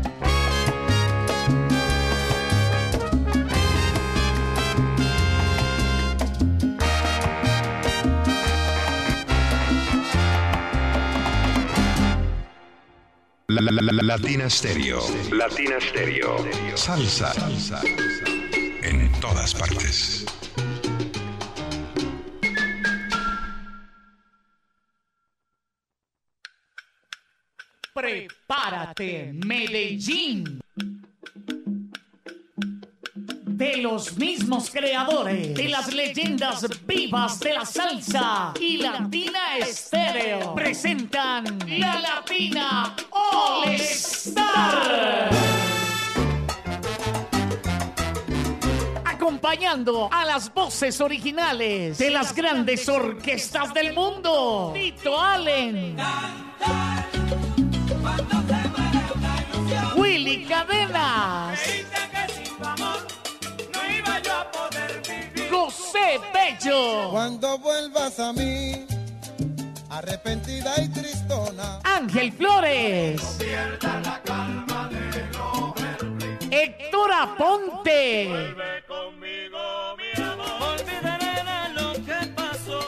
[13.47, 14.99] La, la, la, la- Latina Stereo.
[15.31, 16.37] Latina Stereo.
[16.75, 17.33] Salsa.
[17.33, 17.81] Salsa.
[18.81, 20.12] En todas partes.
[28.99, 30.59] Medellín.
[33.45, 41.59] De los mismos creadores de las leyendas vivas de la salsa y Latina Estéreo presentan
[41.67, 45.29] la Latina All Star.
[49.05, 54.71] Acompañando a las voces originales de las grandes orquestas del mundo.
[54.75, 55.95] Tito Allen.
[60.33, 61.59] Willy Cadenas.
[65.51, 67.11] José Bello.
[67.11, 68.85] Cuando vuelvas a mí,
[69.89, 71.79] arrepentida y tristona.
[71.83, 73.21] Ángel Flores.
[76.49, 78.55] Héctor Aponte.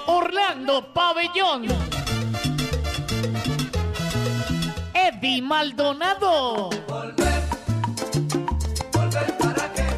[0.07, 1.65] Orlando Pabellón.
[4.93, 6.69] Eddie Maldonado.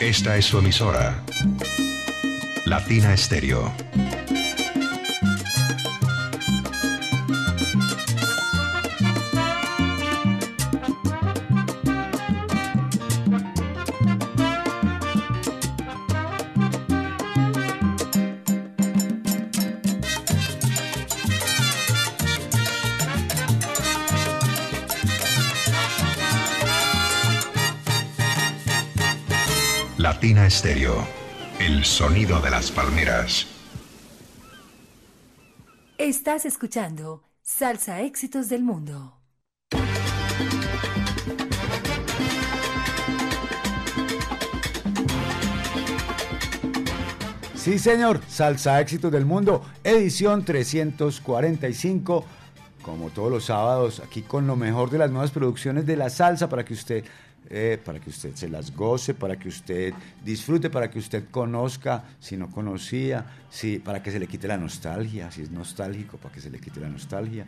[0.00, 1.24] Esta es su emisora.
[2.66, 3.72] Latina Stereo.
[30.28, 31.06] Latina Stereo.
[31.58, 33.46] El sonido de las palmeras.
[35.96, 39.14] Estás escuchando Salsa Éxitos del Mundo.
[47.54, 52.26] Sí, señor, Salsa Éxitos del Mundo, edición 345,
[52.82, 56.50] como todos los sábados, aquí con lo mejor de las nuevas producciones de la salsa
[56.50, 57.04] para que usted,
[57.50, 59.94] eh, para que usted se las goce, para que usted
[60.24, 64.56] disfrute, para que usted conozca, si no conocía, si, para que se le quite la
[64.56, 67.46] nostalgia, si es nostálgico, para que se le quite la nostalgia.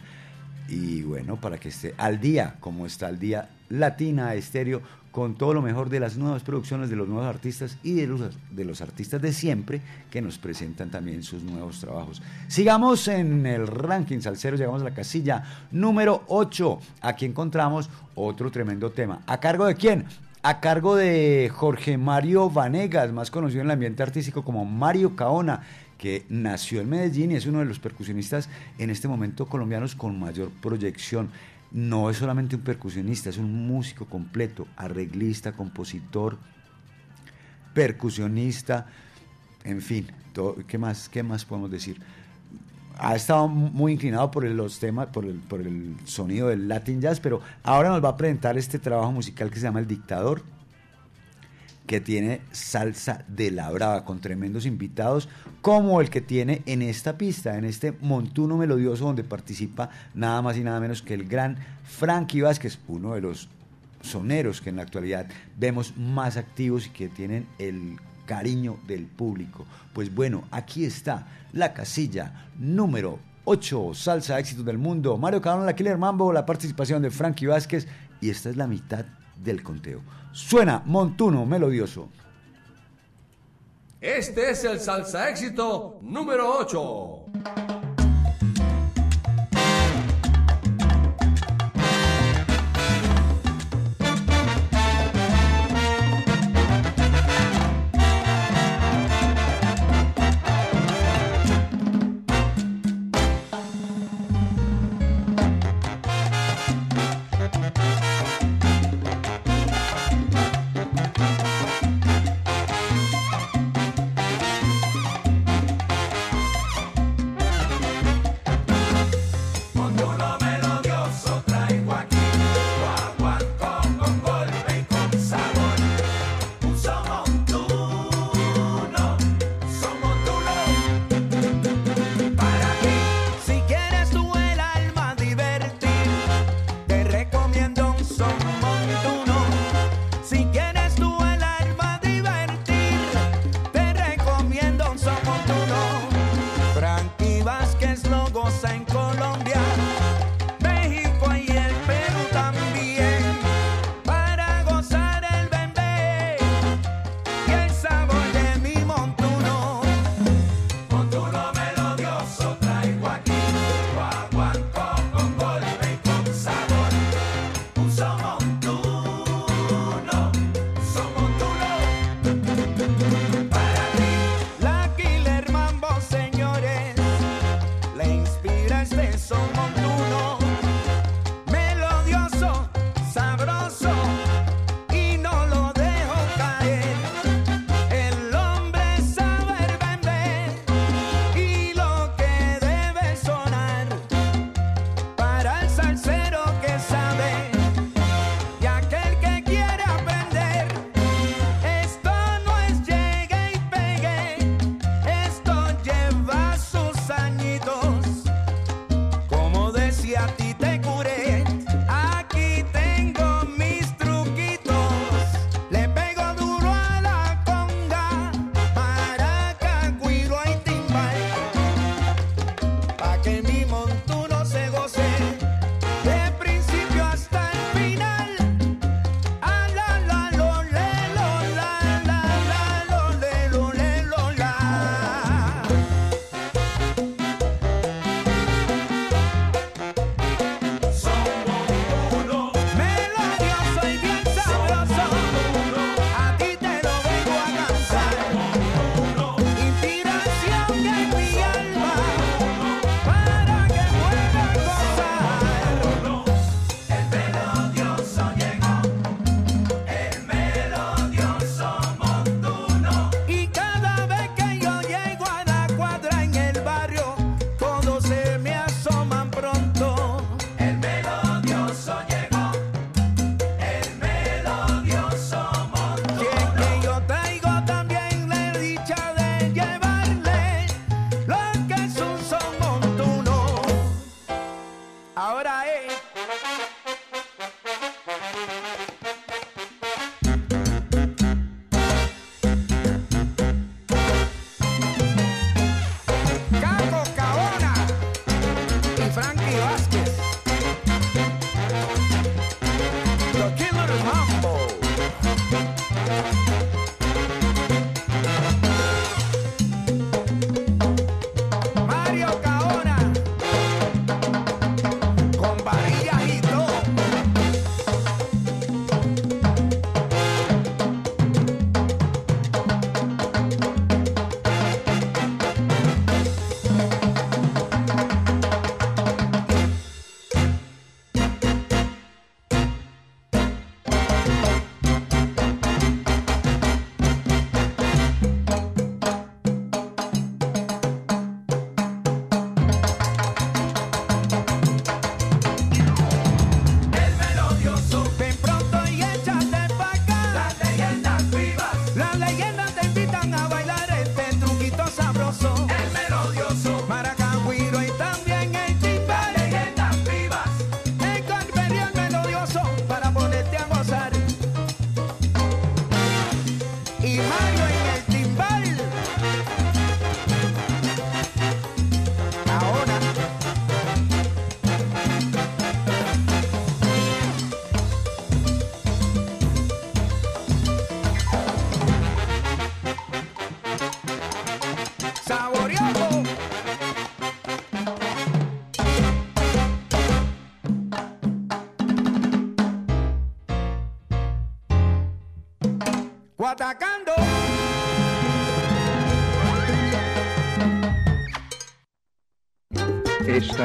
[0.70, 5.52] Y bueno, para que esté al día, como está al día Latina Estéreo, con todo
[5.54, 8.80] lo mejor de las nuevas producciones de los nuevos artistas y de los, de los
[8.80, 12.22] artistas de siempre que nos presentan también sus nuevos trabajos.
[12.46, 15.42] Sigamos en el ranking salsero, llegamos a la casilla
[15.72, 16.78] número 8.
[17.00, 19.22] Aquí encontramos otro tremendo tema.
[19.26, 20.04] ¿A cargo de quién?
[20.42, 25.62] A cargo de Jorge Mario Vanegas, más conocido en el ambiente artístico como Mario Caona
[26.00, 28.48] que nació en Medellín y es uno de los percusionistas
[28.78, 31.28] en este momento colombianos con mayor proyección.
[31.72, 36.38] No es solamente un percusionista, es un músico completo, arreglista, compositor,
[37.74, 38.86] percusionista,
[39.62, 40.06] en fin,
[40.66, 42.00] ¿qué, más, ¿qué más podemos decir?
[43.02, 47.90] ha estado muy inclinado por los temas, por el sonido del Latin Jazz, pero ahora
[47.90, 50.42] nos va a presentar este trabajo musical que se llama El Dictador,
[51.90, 55.28] que tiene salsa de la brava, con tremendos invitados,
[55.60, 60.56] como el que tiene en esta pista, en este montuno melodioso donde participa nada más
[60.56, 63.48] y nada menos que el gran Frankie Vázquez, uno de los
[64.02, 65.26] soneros que en la actualidad
[65.58, 69.66] vemos más activos y que tienen el cariño del público.
[69.92, 75.18] Pues bueno, aquí está la casilla número 8, salsa éxitos del mundo.
[75.18, 77.88] Mario Cabrón, la Killer Mambo, la participación de Frankie Vázquez
[78.20, 79.06] y esta es la mitad
[79.42, 80.02] del conteo.
[80.32, 82.08] Suena montuno melodioso.
[84.00, 87.79] Este es el salsa éxito número 8.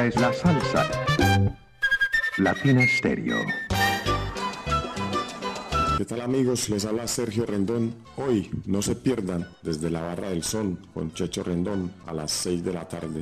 [0.06, 0.88] Es la salsa.
[2.38, 3.38] Latina Stereo.
[5.98, 6.68] ¿Qué tal amigos?
[6.68, 7.94] Les habla Sergio Rendón.
[8.16, 12.64] Hoy no se pierdan desde la Barra del Sol con Checho Rendón a las 6
[12.64, 13.20] de la tarde.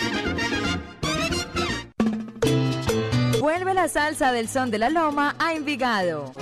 [3.39, 6.33] Vuelve la salsa del son de la loma a Envigado.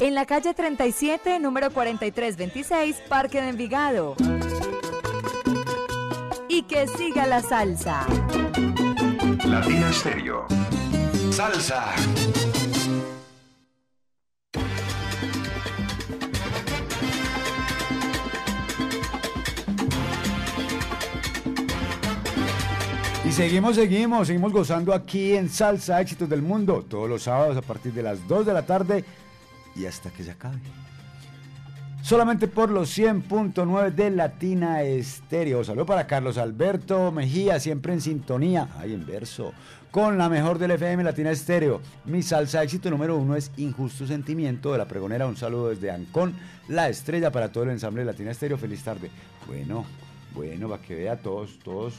[0.00, 4.14] En la calle 37, número 4326, Parque de Envigado.
[6.48, 8.06] Y que siga la salsa.
[9.44, 10.46] Latina Stereo.
[11.30, 11.84] Salsa.
[23.32, 27.94] Seguimos, seguimos, seguimos gozando aquí en Salsa Éxitos del Mundo, todos los sábados a partir
[27.94, 29.06] de las 2 de la tarde
[29.74, 30.58] y hasta que se acabe.
[32.02, 35.64] Solamente por los 100.9 de Latina Estéreo.
[35.64, 39.54] Saludo para Carlos Alberto Mejía, siempre en sintonía, ahí en verso,
[39.90, 41.80] con la mejor del FM Latina Estéreo.
[42.04, 45.26] Mi salsa éxito número uno es Injusto Sentimiento de la Pregonera.
[45.26, 46.34] Un saludo desde Ancón,
[46.68, 48.58] la estrella para todo el ensamble de Latina Estéreo.
[48.58, 49.10] Feliz tarde.
[49.46, 49.86] Bueno,
[50.34, 51.94] bueno, para que vea todos, todos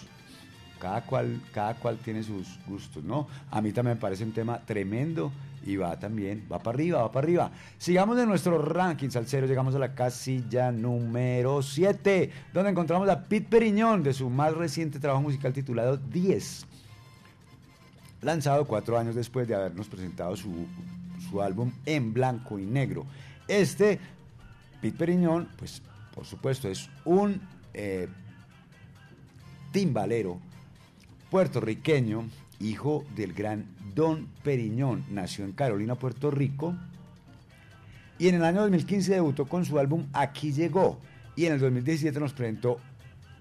[0.83, 3.25] cada cual, cada cual tiene sus gustos, ¿no?
[3.49, 5.31] A mí también me parece un tema tremendo
[5.65, 7.51] y va también, va para arriba, va para arriba.
[7.77, 13.47] Sigamos de nuestro ranking salsero, llegamos a la casilla número 7, donde encontramos a Pete
[13.49, 16.65] Periñón de su más reciente trabajo musical titulado 10,
[18.21, 20.67] lanzado cuatro años después de habernos presentado su,
[21.29, 23.05] su álbum en blanco y negro.
[23.47, 24.01] Este,
[24.81, 25.81] Pete Periñón, pues
[26.13, 27.39] por supuesto es un
[27.73, 28.09] eh,
[29.71, 30.41] timbalero
[31.33, 32.29] puertorriqueño,
[32.59, 33.65] hijo del gran
[33.95, 35.03] Don Periñón.
[35.09, 36.75] Nació en Carolina, Puerto Rico.
[38.19, 40.99] Y en el año 2015 debutó con su álbum Aquí llegó.
[41.35, 42.77] Y en el 2017 nos presentó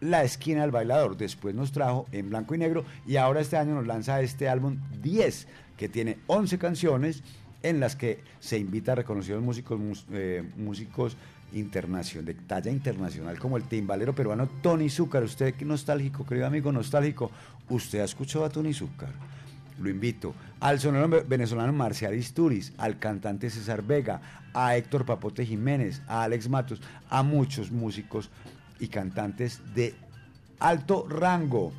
[0.00, 1.18] La esquina del bailador.
[1.18, 2.86] Después nos trajo en blanco y negro.
[3.06, 5.46] Y ahora este año nos lanza este álbum 10,
[5.76, 7.22] que tiene 11 canciones
[7.62, 11.18] en las que se invita a reconocidos músicos, eh, músicos
[11.52, 15.22] internacional, de talla internacional, como el timbalero peruano Tony Zúcar.
[15.22, 17.30] Usted nostálgico, querido amigo nostálgico,
[17.74, 19.10] ¿usted ha escuchado a Tony Zúcar?
[19.80, 20.34] Lo invito.
[20.60, 24.20] Al sonero ve- venezolano Marcial Isturiz, al cantante César Vega,
[24.54, 28.30] a Héctor Papote Jiménez, a Alex Matos, a muchos músicos
[28.78, 29.94] y cantantes de
[30.60, 31.72] alto rango.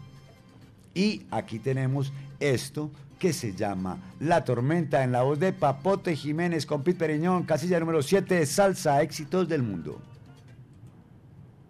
[0.94, 6.66] Y aquí tenemos esto que se llama La Tormenta en la voz de Papote Jiménez
[6.66, 10.02] con Pete Periñón, casilla número 7, Salsa Éxitos del Mundo.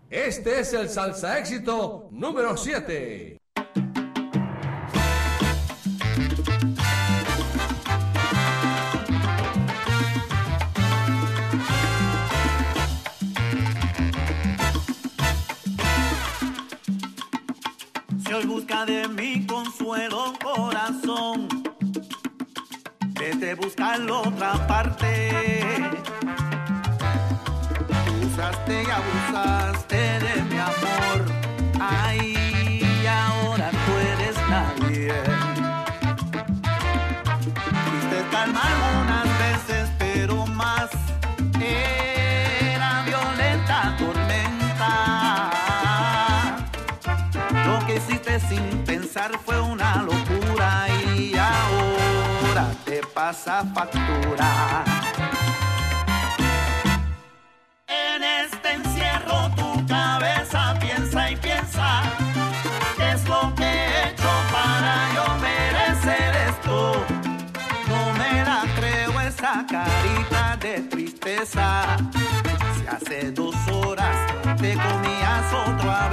[0.10, 3.38] Este es el salsa éxito número 7.
[18.86, 21.48] De mi consuelo corazón,
[23.14, 25.33] vete a buscarlo otra parte.
[49.32, 50.86] Fue una locura
[51.16, 54.84] y ahora te pasa factura.
[57.88, 62.04] En este encierro tu cabeza piensa y piensa
[62.98, 67.06] qué es lo que he hecho para yo merecer esto.
[67.88, 71.98] No me la creo esa carita de tristeza.
[72.76, 74.18] Si hace dos horas
[74.60, 76.10] te comías otro a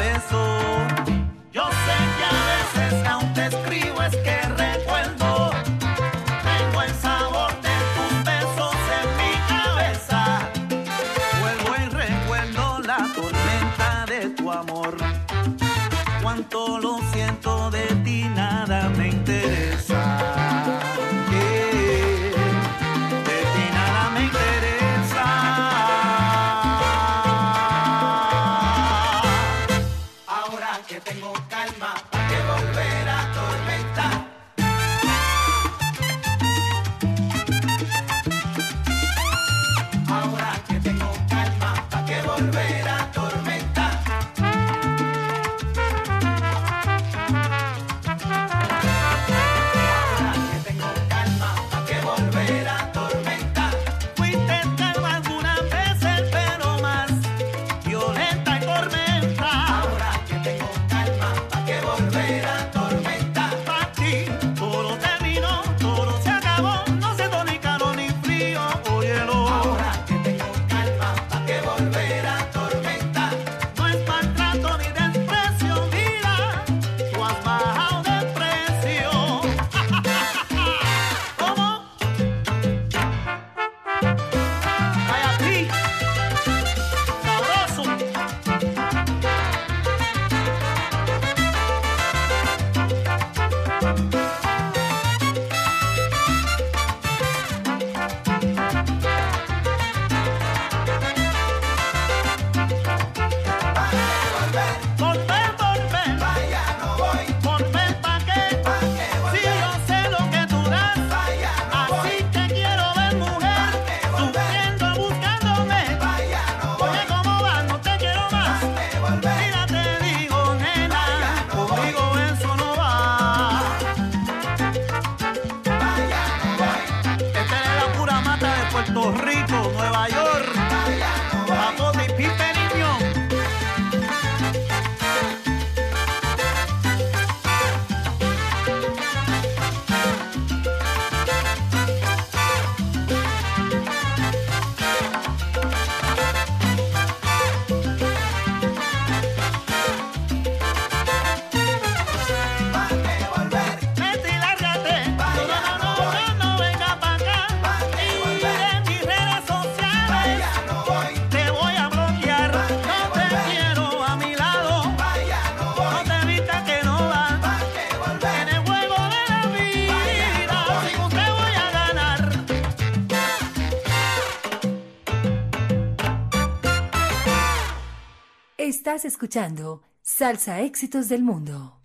[179.04, 181.80] Escuchando Salsa Éxitos del Mundo.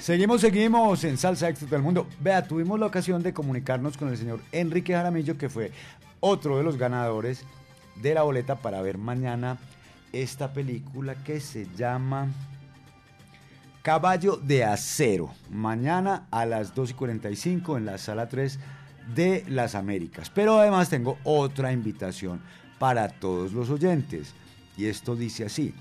[0.00, 2.06] Seguimos, seguimos en Salsa Éxitos del Mundo.
[2.20, 5.72] Vea, tuvimos la ocasión de comunicarnos con el señor Enrique Jaramillo, que fue
[6.20, 7.44] otro de los ganadores
[7.96, 9.58] de la boleta para ver mañana
[10.12, 12.28] esta película que se llama
[13.82, 15.30] Caballo de Acero.
[15.50, 18.58] Mañana a las 2 y 45 en la sala 3
[19.14, 20.30] de las Américas.
[20.30, 22.40] Pero además tengo otra invitación
[22.78, 24.34] para todos los oyentes.
[24.76, 25.74] Y esto dice así.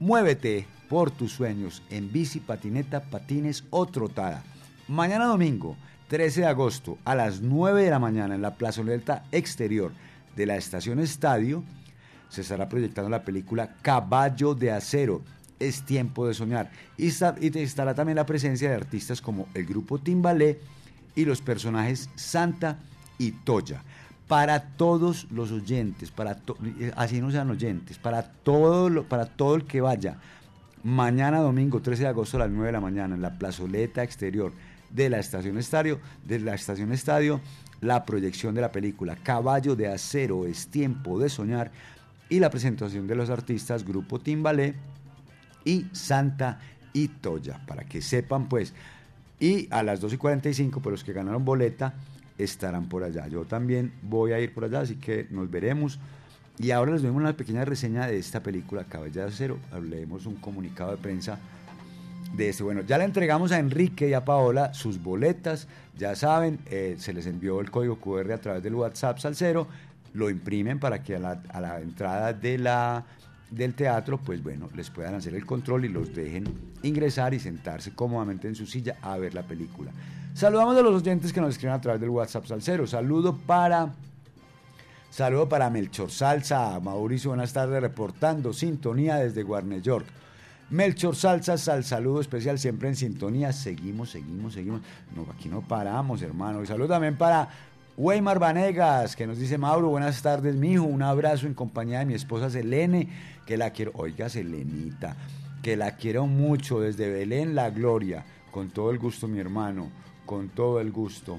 [0.00, 4.42] Muévete por tus sueños en bici, patineta, patines o trotada.
[4.88, 5.76] Mañana domingo,
[6.08, 9.92] 13 de agosto, a las 9 de la mañana en la plazoleta exterior
[10.36, 11.64] de la estación Estadio,
[12.28, 15.22] se estará proyectando la película Caballo de Acero.
[15.58, 16.70] Es tiempo de soñar.
[16.98, 20.60] Y, y estará también la presencia de artistas como el grupo Timbalé
[21.14, 22.78] y los personajes Santa
[23.18, 23.82] y Toya.
[24.28, 29.26] Para todos los oyentes, para to- eh, así no sean oyentes, para todo, lo- para
[29.26, 30.16] todo el que vaya,
[30.82, 34.52] mañana domingo 13 de agosto a las 9 de la mañana en la plazoleta exterior
[34.90, 37.40] de la estación Estadio, de la estación Estadio,
[37.80, 41.70] la proyección de la película Caballo de Acero es tiempo de soñar
[42.30, 44.74] y la presentación de los artistas Grupo Timbalé
[45.64, 46.60] y Santa
[46.94, 48.72] y Toya, para que sepan pues.
[49.40, 51.94] Y a las 2 y 45, pues los que ganaron boleta
[52.38, 53.26] estarán por allá.
[53.28, 55.98] Yo también voy a ir por allá, así que nos veremos.
[56.58, 59.58] Y ahora les doy una pequeña reseña de esta película Caballo de Acero.
[59.82, 61.38] Leemos un comunicado de prensa
[62.36, 62.62] de este.
[62.62, 65.66] Bueno, ya le entregamos a Enrique y a Paola sus boletas.
[65.96, 69.66] Ya saben, eh, se les envió el código QR a través del WhatsApp Salcero.
[70.12, 73.04] Lo imprimen para que a la, a la entrada de la,
[73.54, 76.44] del teatro, pues bueno, les puedan hacer el control y los dejen
[76.82, 79.90] ingresar y sentarse cómodamente en su silla a ver la película.
[80.34, 82.86] Saludamos a los oyentes que nos escriben a través del WhatsApp Salcero.
[82.86, 83.92] Saludo para
[85.10, 90.06] Saludo para Melchor Salsa, Mauricio, buenas tardes, reportando sintonía desde Warner York.
[90.70, 93.52] Melchor Salsa, sal saludo especial, siempre en sintonía.
[93.52, 94.80] Seguimos, seguimos, seguimos.
[95.14, 96.64] No, aquí no paramos, hermano.
[96.64, 97.48] Y saludo también para
[97.96, 100.82] Weimar Vanegas, que nos dice Mauro, buenas tardes, mijo.
[100.82, 103.08] Un abrazo en compañía de mi esposa Selene,
[103.46, 103.92] que la quiero.
[103.94, 105.14] Oiga, Selenita,
[105.62, 108.24] que la quiero mucho desde Belén, la gloria.
[108.50, 109.90] Con todo el gusto, mi hermano,
[110.26, 111.38] con todo el gusto.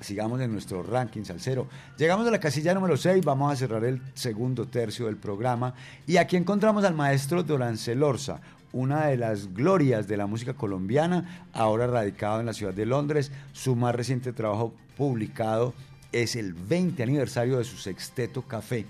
[0.00, 1.68] Sigamos en nuestro ranking salsero.
[1.96, 5.74] Llegamos a la casilla número 6, vamos a cerrar el segundo tercio del programa.
[6.08, 8.40] Y aquí encontramos al maestro Dorancel Orza,
[8.72, 13.30] una de las glorias de la música colombiana, ahora radicado en la ciudad de Londres.
[13.52, 15.74] Su más reciente trabajo publicado
[16.12, 18.86] es el 20 aniversario de su sexteto Café.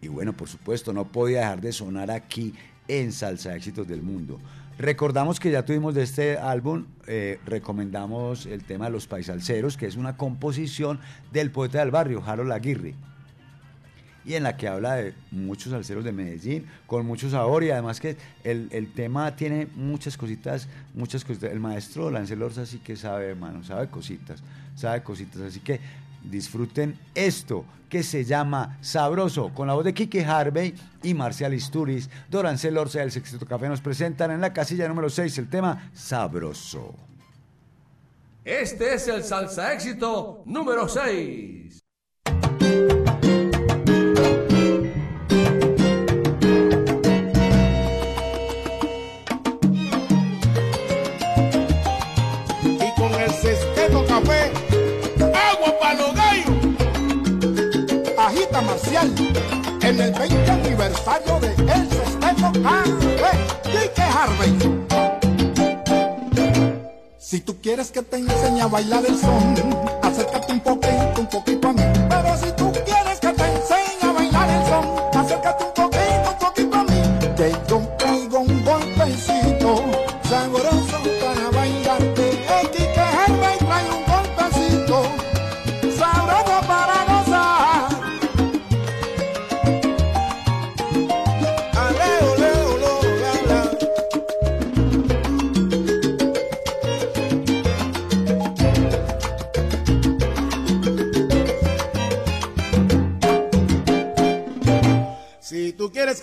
[0.00, 2.54] Y bueno, por supuesto, no podía dejar de sonar aquí
[2.88, 4.40] en Salsa Éxitos del Mundo.
[4.76, 9.86] Recordamos que ya tuvimos de este álbum, eh, recomendamos el tema de Los Paisalceros, que
[9.86, 10.98] es una composición
[11.32, 12.96] del poeta del barrio, Harold Aguirre,
[14.24, 18.00] y en la que habla de muchos salseros de Medellín, con mucho sabor, y además
[18.00, 21.50] que el, el tema tiene muchas cositas, muchas cositas.
[21.50, 24.42] El maestro Lancel Orza sí que sabe, hermano, sabe cositas,
[24.74, 25.80] sabe cositas, así que
[26.22, 32.08] disfruten esto que se llama Sabroso, con la voz de Kike Harvey y Marcial Isturiz.
[32.28, 36.94] Dorancel Orza del Sexteto Café nos presentan en la casilla número 6 el tema Sabroso.
[38.44, 41.83] Este es el salsa éxito número 6.
[59.86, 63.38] En el 20 aniversario de El Sesqueto Café.
[63.64, 64.58] Kike Harvey.
[67.18, 69.54] Si tú quieres que te enseñe a bailar el son,
[70.02, 71.82] acércate un poquito, un poquito a mí.
[72.08, 76.38] Pero si tú quieres que te enseñe a bailar el son, acércate un poquito, un
[76.38, 77.02] poquito a mí.
[77.36, 77.52] Que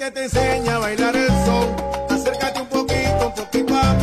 [0.02, 1.76] que te enseñe a bailar el son,
[2.10, 3.94] acércate un poquito, un poquito a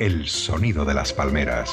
[0.00, 1.70] El sonido de las palmeras.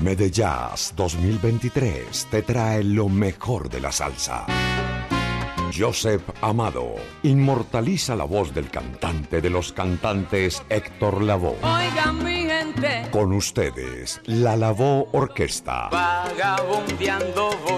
[0.00, 4.46] Medellas 2023 te trae lo mejor de la salsa.
[5.76, 11.58] Joseph Amado inmortaliza la voz del cantante de los cantantes Héctor Lavoe.
[11.62, 15.88] Oigan mi gente, Con ustedes, la Lavoe Orquesta.
[15.90, 17.77] vagabundeando voy,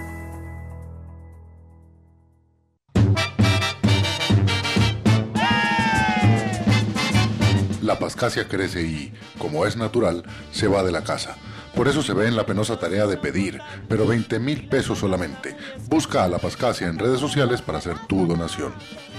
[7.91, 10.23] La pascacia crece y, como es natural,
[10.53, 11.35] se va de la casa.
[11.75, 13.59] Por eso se ve en la penosa tarea de pedir,
[13.89, 15.57] pero 20 mil pesos solamente.
[15.89, 18.73] Busca a la pascacia en redes sociales para hacer tu donación.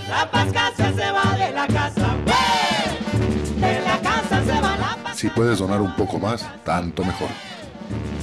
[0.09, 2.17] La pascasa se va de la casa.
[2.25, 3.67] ¡Ve!
[3.67, 5.17] De la casa se va la pascasa.
[5.17, 7.29] Si puedes donar un poco más, tanto mejor.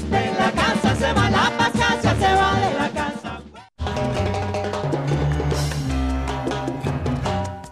[0.10, 3.42] De la casa se va la pascasa, se va de la casa.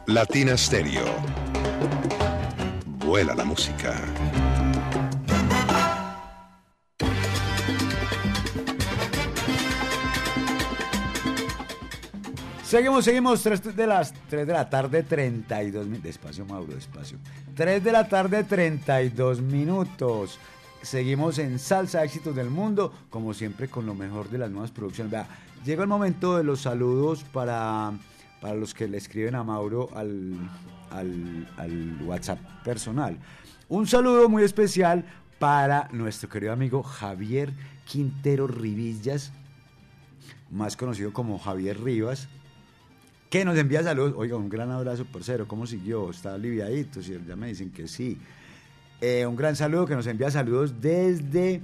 [0.06, 1.47] Latina Stereo.
[3.08, 3.96] Vuela la música.
[12.66, 16.04] Seguimos, seguimos, 3 de las 3 de la tarde, 32 minutos.
[16.04, 17.18] Despacio, Mauro, despacio.
[17.56, 20.38] 3 de la tarde, 32 minutos.
[20.82, 25.12] Seguimos en Salsa Éxitos del Mundo, como siempre con lo mejor de las nuevas producciones.
[25.14, 25.30] Vea,
[25.64, 27.94] llega el momento de los saludos para,
[28.42, 30.36] para los que le escriben a Mauro al,
[30.92, 33.18] al, WhatsApp personal.
[33.70, 35.06] Un saludo muy especial
[35.40, 37.54] para nuestro querido amigo Javier
[37.86, 39.32] Quintero Rivillas,
[40.50, 42.28] más conocido como Javier Rivas,
[43.30, 44.14] que nos envía saludos.
[44.18, 45.48] Oiga, un gran abrazo, parcero.
[45.48, 46.10] ¿Cómo siguió?
[46.10, 47.02] ¿Está aliviadito?
[47.02, 48.18] Sí, ya me dicen que sí.
[49.02, 51.62] Eh, un gran saludo que nos envía saludos desde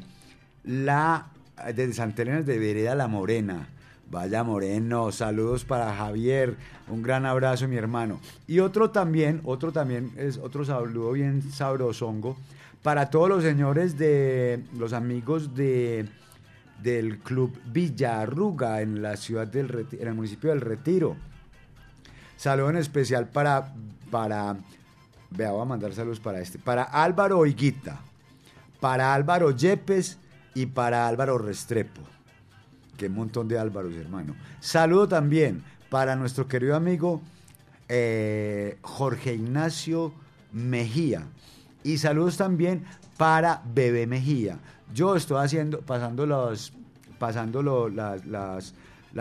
[0.63, 1.27] la
[1.73, 3.69] desde Santa Elena de Vereda La Morena.
[4.09, 6.55] Vaya Moreno, saludos para Javier,
[6.87, 8.19] un gran abrazo mi hermano.
[8.47, 12.37] Y otro también, otro también es otro saludo bien sabrosongo
[12.83, 16.07] para todos los señores de los amigos de
[16.83, 21.15] del club Villarruga en la ciudad del en el municipio del Retiro.
[22.35, 23.73] Saludo en especial para,
[24.11, 24.57] para,
[25.29, 28.01] vea, voy a mandar saludos para este, para Álvaro Higuita,
[28.81, 30.19] para Álvaro Yepes
[30.53, 32.01] y para Álvaro Restrepo.
[32.97, 34.35] Qué montón de Álvaros, hermano.
[34.59, 37.21] Saludo también para nuestro querido amigo
[37.89, 40.13] eh, Jorge Ignacio
[40.51, 41.25] Mejía.
[41.83, 42.85] Y saludos también
[43.17, 44.59] para Bebé Mejía.
[44.93, 46.73] Yo estoy haciendo, pasando los,
[47.19, 48.59] pasando la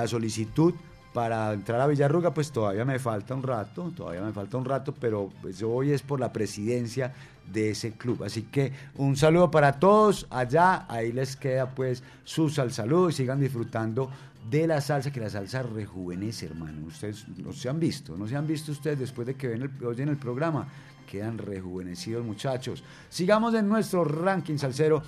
[0.07, 0.75] solicitud
[1.13, 4.95] para entrar a Villarruga, pues todavía me falta un rato, todavía me falta un rato,
[4.99, 7.13] pero pues hoy es por la presidencia
[7.53, 8.25] de ese club.
[8.25, 13.13] Así que un saludo para todos allá, ahí les queda pues su sal saludo y
[13.13, 14.11] sigan disfrutando
[14.51, 16.87] de la salsa, que la salsa rejuvenece, hermano.
[16.87, 19.85] Ustedes no se han visto, no se han visto ustedes después de que ven el,
[19.85, 20.67] oyen el programa,
[21.09, 22.83] quedan rejuvenecidos muchachos.
[23.09, 25.03] Sigamos en nuestro ranking salsero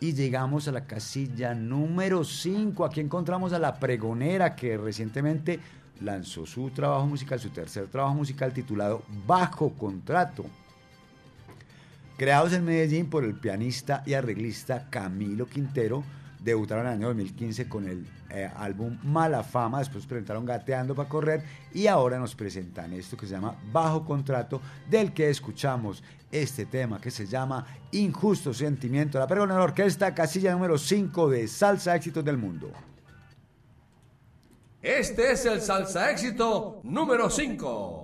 [0.00, 2.84] y llegamos a la casilla número 5.
[2.84, 5.60] Aquí encontramos a la pregonera que recientemente
[6.00, 10.44] lanzó su trabajo musical, su tercer trabajo musical titulado Bajo Contrato.
[12.16, 16.04] Creados en Medellín por el pianista y arreglista Camilo Quintero,
[16.38, 21.08] debutaron en el año 2015 con el eh, álbum Mala Fama, después presentaron Gateando para
[21.08, 21.42] Correr
[21.72, 27.00] y ahora nos presentan esto que se llama Bajo Contrato, del que escuchamos este tema
[27.00, 29.18] que se llama Injusto Sentimiento.
[29.18, 32.70] La Pregonera Orquesta, casilla número 5 de Salsa Éxitos del Mundo.
[34.84, 38.03] Este es el salsa éxito número 5.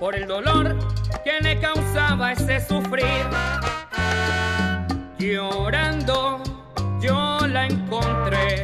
[0.00, 0.76] Por el dolor
[1.22, 3.26] que le causaba ese sufrir.
[5.18, 6.42] Llorando
[7.00, 8.62] yo la encontré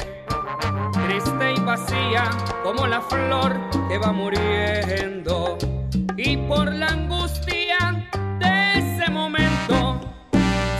[1.07, 2.31] triste y vacía
[2.65, 3.53] como la flor
[3.89, 5.59] que va muriendo.
[6.17, 8.09] Y por la angustia
[8.41, 10.01] de ese momento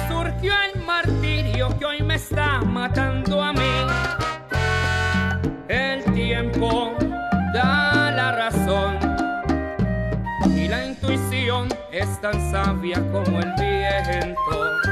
[0.09, 3.66] surgió el martirio que hoy me está matando a mí.
[12.33, 14.86] Tan sabia como el viento.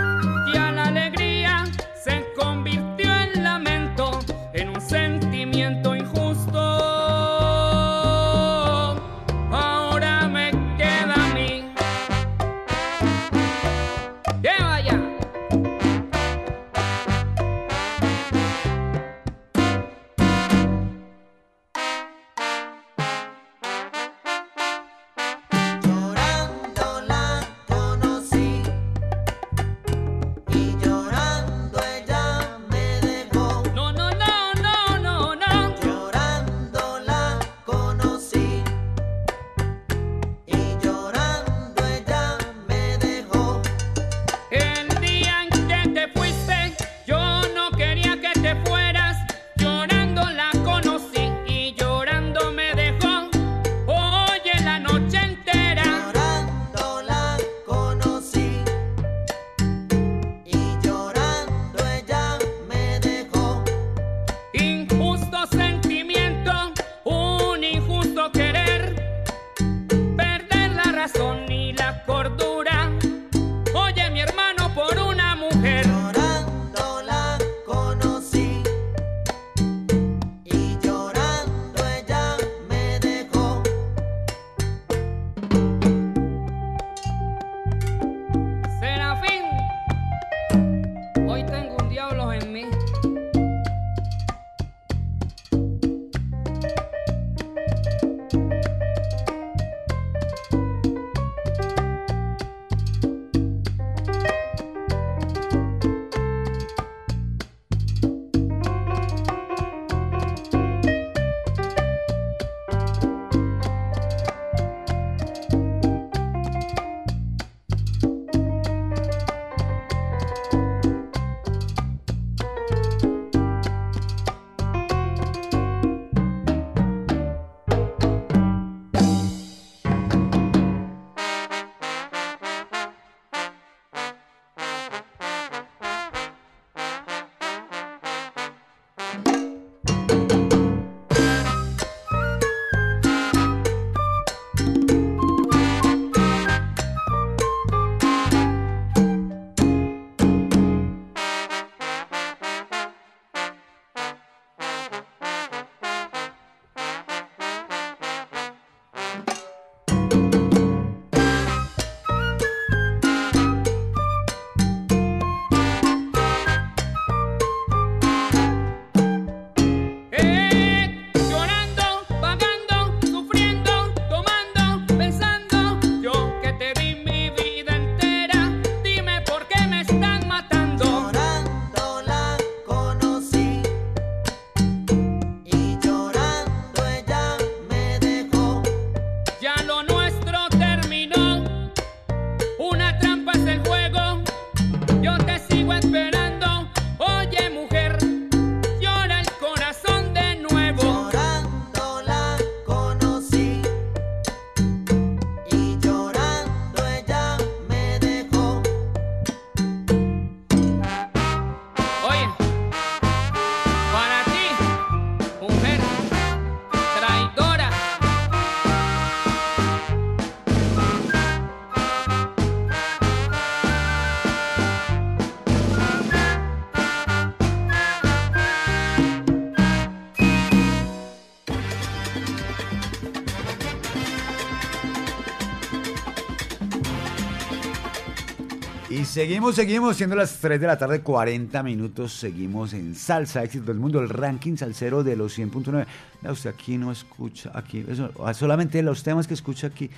[239.14, 243.76] Seguimos, seguimos, siendo las 3 de la tarde, 40 minutos, seguimos en Salsa Éxito del
[243.76, 245.86] Mundo, el ranking salsero de los 100.9.
[246.20, 247.86] Vea, usted aquí no escucha, aquí,
[248.24, 249.88] ah, solamente los temas que escucha aquí,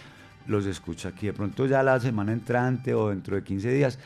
[0.46, 1.28] los escucha aquí.
[1.28, 3.98] De pronto ya la semana entrante o dentro de 15 días,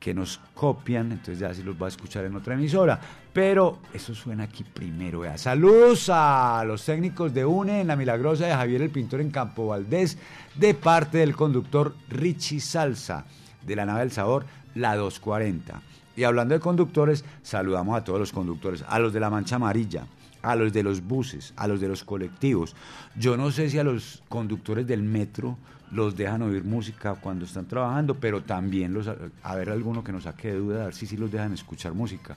[0.00, 2.98] que nos copian, entonces ya sí los va a escuchar en otra emisora.
[3.34, 5.22] Pero eso suena aquí primero.
[5.36, 9.66] Saludos a los técnicos de UNE en La Milagrosa de Javier el Pintor en Campo
[9.66, 10.16] Valdés,
[10.54, 13.26] de parte del conductor Richie Salsa
[13.66, 15.80] de la nave del sabor, la 240.
[16.16, 20.06] Y hablando de conductores, saludamos a todos los conductores, a los de la mancha amarilla,
[20.42, 22.74] a los de los buses, a los de los colectivos.
[23.16, 25.58] Yo no sé si a los conductores del metro
[25.90, 30.24] los dejan oír música cuando están trabajando, pero también los, a ver alguno que nos
[30.24, 32.36] saque de duda, a ver si sí los dejan escuchar música.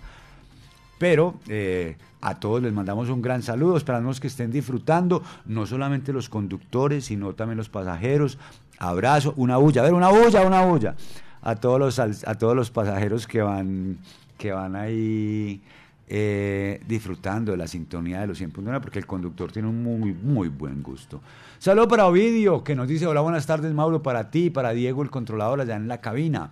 [0.98, 6.12] Pero eh, a todos les mandamos un gran saludo, esperamos que estén disfrutando, no solamente
[6.12, 8.38] los conductores, sino también los pasajeros.
[8.80, 10.96] Abrazo, una bulla, a ver, una bulla, una bulla.
[11.42, 13.98] A todos los, a todos los pasajeros que van,
[14.38, 15.62] que van ahí
[16.08, 20.48] eh, disfrutando de la sintonía de los 100.9, porque el conductor tiene un muy, muy
[20.48, 21.22] buen gusto.
[21.60, 25.10] Saludo para Ovidio, que nos dice, hola, buenas tardes, Mauro, para ti, para Diego, el
[25.10, 26.52] controlador allá en la cabina.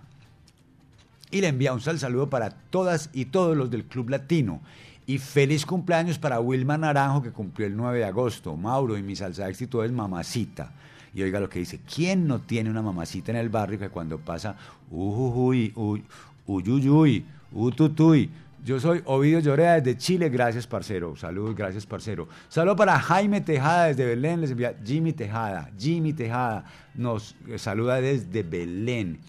[1.30, 4.60] Y le envía un sal saludo para todas y todos los del Club Latino.
[5.06, 8.56] Y feliz cumpleaños para Wilma Naranjo, que cumplió el 9 de agosto.
[8.56, 10.70] Mauro y mi salsa de éxito es mamacita.
[11.14, 14.18] Y oiga lo que dice, ¿quién no tiene una mamacita en el barrio que cuando
[14.18, 14.56] pasa,
[14.90, 16.04] ujujuy, uy,
[16.46, 18.30] uyuyuy, ututuy?
[18.64, 21.16] Yo soy Ovidio Llorea desde Chile, gracias parcero.
[21.16, 22.28] Saludos, gracias parcero.
[22.48, 25.70] Saludo para Jaime Tejada desde Belén, les envía Jimmy Tejada.
[25.78, 26.64] Jimmy Tejada
[26.94, 29.20] nos eh, saluda desde Belén.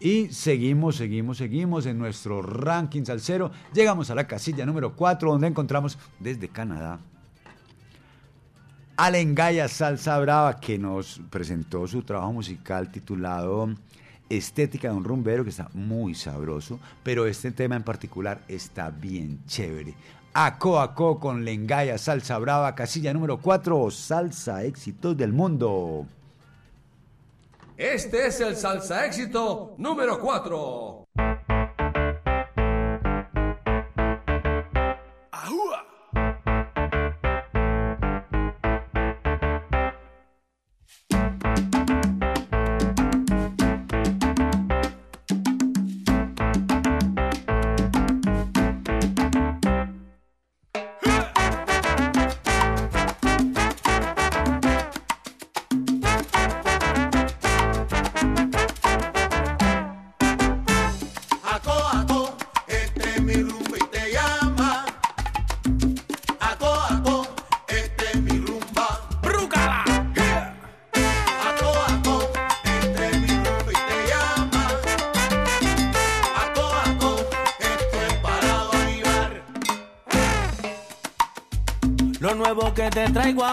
[0.00, 3.50] Y seguimos, seguimos, seguimos en nuestro ranking salsero.
[3.72, 7.00] Llegamos a la casilla número 4, donde encontramos desde Canadá
[8.96, 13.68] Alengaya Salsa Brava, que nos presentó su trabajo musical titulado
[14.28, 19.40] Estética de un rumbero, que está muy sabroso, pero este tema en particular está bien
[19.46, 19.94] chévere.
[20.32, 26.06] Aco Aco con Lengaya Salsa Brava, casilla número 4, Salsa Éxitos del Mundo.
[27.76, 30.93] Este es el salsa éxito número 4.
[83.14, 83.44] Nuevo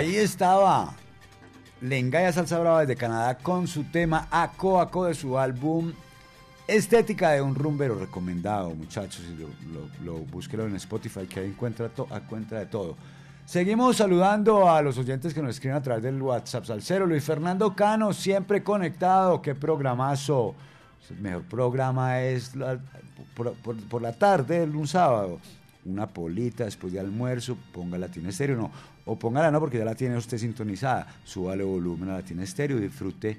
[0.00, 0.94] Ahí estaba
[1.82, 5.92] Lengaya Salsa Brava desde Canadá con su tema Aco Aco de su álbum
[6.66, 9.22] Estética de un rumbero recomendado, muchachos.
[9.38, 12.96] Lo, lo, lo- en Spotify que ahí encuentra, to- encuentra de todo.
[13.44, 17.04] Seguimos saludando a los oyentes que nos escriben a través del WhatsApp Salcero.
[17.06, 19.42] Luis Fernando Cano, siempre conectado.
[19.42, 20.54] Qué programazo.
[21.10, 22.52] El mejor programa es
[23.34, 25.40] por- por la tarde, un sábado.
[25.86, 28.70] Una polita después de almuerzo, ponga Latina Estéreo, no.
[29.06, 31.06] O póngala no, porque ya la tiene usted sintonizada.
[31.24, 33.38] Súbale volumen a Latina Estéreo disfrute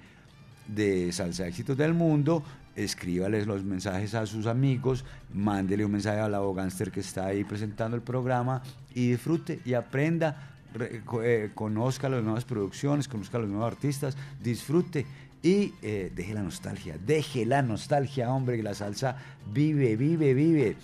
[0.68, 2.43] de Salsa Éxitos del Mundo.
[2.76, 5.03] Escríbales los mensajes a sus amigos,
[5.34, 8.63] mándele un mensaje a la Gánster que está ahí presentando el programa
[8.95, 15.05] y disfrute y aprenda, eh, conozca las nuevas producciones, conozca a los nuevos artistas, disfrute
[15.43, 19.18] y eh, deje la nostalgia, deje la nostalgia, hombre, que la salsa
[19.51, 20.77] vive, vive, vive.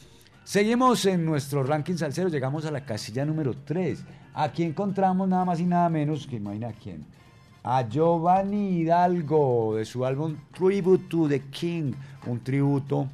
[0.47, 3.99] Seguimos en nuestro ranking salsero, llegamos a la casilla número 3.
[4.33, 7.03] Aquí encontramos nada más y nada menos que imagina quién.
[7.63, 11.91] A Giovanni Hidalgo de su álbum Tribute to the King,
[12.27, 13.09] un tributo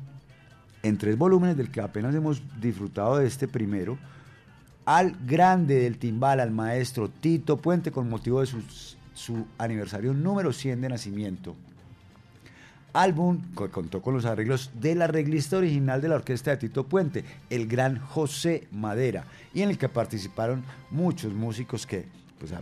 [0.84, 3.98] en tres volúmenes del que apenas hemos disfrutado de este primero,
[4.86, 8.48] al grande del timbal, al maestro Tito Puente con motivo de
[9.16, 11.56] su aniversario número 100 de nacimiento
[12.94, 17.26] álbum que contó con los arreglos del arreglista original de la orquesta de Tito Puente,
[17.50, 22.06] el gran José Madera, y en el que participaron muchos músicos que,
[22.40, 22.62] pues, a,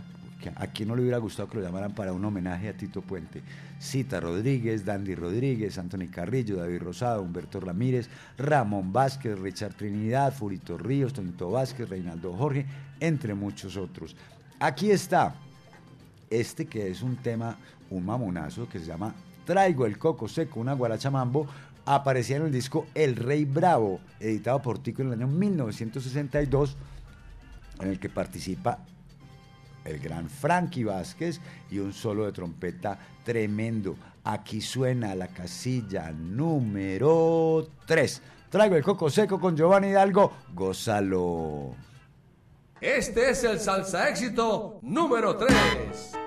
[0.68, 3.42] quien no le hubiera gustado que lo llamaran para un homenaje a Tito Puente.
[3.78, 10.78] Cita Rodríguez, Dandy Rodríguez, Anthony Carrillo, David Rosado, Humberto Ramírez, Ramón Vázquez, Richard Trinidad, Furito
[10.78, 12.66] Ríos, Tonito Vázquez, Reinaldo Jorge,
[13.00, 14.16] entre muchos otros.
[14.58, 15.34] Aquí está
[16.30, 17.56] este que es un tema,
[17.90, 19.14] un mamonazo que se llama
[19.44, 21.46] Traigo el coco seco, una guaracha mambo,
[21.84, 26.76] aparecía en el disco El Rey Bravo, editado por Tico en el año 1962,
[27.80, 28.78] en el que participa
[29.84, 31.40] el gran Frankie Vázquez
[31.70, 33.96] y un solo de trompeta tremendo.
[34.24, 38.22] Aquí suena la casilla número 3.
[38.50, 41.74] Traigo el coco seco con Giovanni Hidalgo, gózalo.
[42.80, 46.21] Este es el salsa éxito número 3.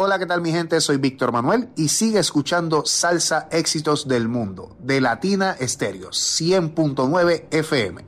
[0.00, 0.80] Hola, ¿qué tal mi gente?
[0.80, 8.04] Soy Víctor Manuel y sigue escuchando Salsa Éxitos del Mundo de Latina Estéreo 100.9 FM.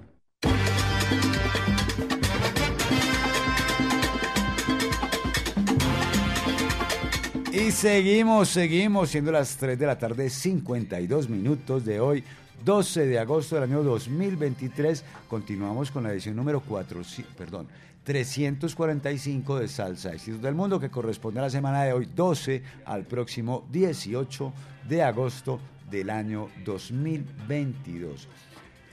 [7.53, 12.23] Y seguimos, seguimos, siendo las 3 de la tarde, 52 minutos de hoy,
[12.65, 15.05] 12 de agosto del año 2023.
[15.31, 17.03] Continuamos con la edición número 4,
[17.39, 17.69] perdón,
[18.03, 23.05] 345 de Salsa Éxitos del Mundo, que corresponde a la semana de hoy, 12 al
[23.05, 24.53] próximo 18
[24.89, 28.27] de agosto del año 2022.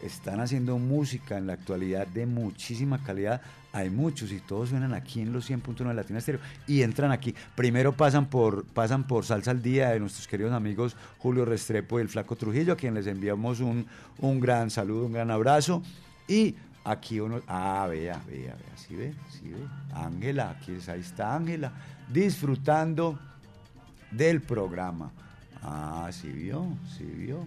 [0.00, 3.42] están haciendo música en la actualidad de muchísima calidad.
[3.72, 7.34] Hay muchos y todos suenan aquí en los 100.1 de Latina Estéreo y entran aquí.
[7.56, 12.02] Primero pasan por, pasan por Salsa al Día de nuestros queridos amigos Julio Restrepo y
[12.02, 13.84] el Flaco Trujillo, a quien les enviamos un,
[14.20, 15.82] un gran saludo, un gran abrazo.
[16.28, 16.54] Y
[16.90, 19.66] aquí uno, ah, vea, vea, vea, sí ve, sí ve.
[19.92, 21.72] Ángela, aquí es, ahí está Ángela,
[22.08, 23.18] disfrutando
[24.10, 25.10] del programa.
[25.62, 26.66] Ah, sí vio,
[26.96, 27.44] sí vio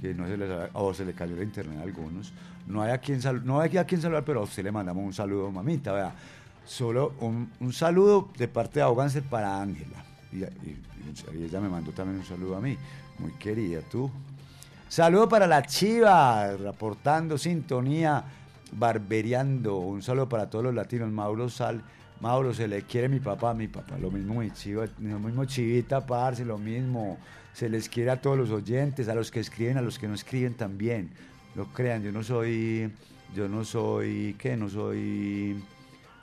[0.00, 2.32] que no se les o se le cayó el internet a algunos.
[2.66, 5.12] No hay a quien, no hay a quien saludar, pero a usted le mandamos un
[5.12, 6.12] saludo, mamita, vea.
[6.64, 10.04] Solo un, un saludo de parte de Ahoganse para Ángela.
[10.32, 10.78] Y, y,
[11.44, 12.76] ella me mandó también un saludo a mí.
[13.18, 14.10] Muy querida, tú.
[14.88, 18.24] Saludo para la Chiva, reportando sintonía,
[18.72, 19.78] barbereando.
[19.78, 21.10] Un saludo para todos los latinos.
[21.10, 21.82] Mauro Sal.
[22.20, 23.98] Mauro, se le quiere mi papá, mi papá.
[23.98, 27.18] Lo mismo mi chiva, lo mismo chivita, parce, lo mismo
[27.52, 30.14] se les quiere a todos los oyentes, a los que escriben, a los que no
[30.14, 31.10] escriben también.
[31.54, 32.92] No crean, yo no soy,
[33.34, 34.56] yo no soy, ¿qué?
[34.56, 35.62] No soy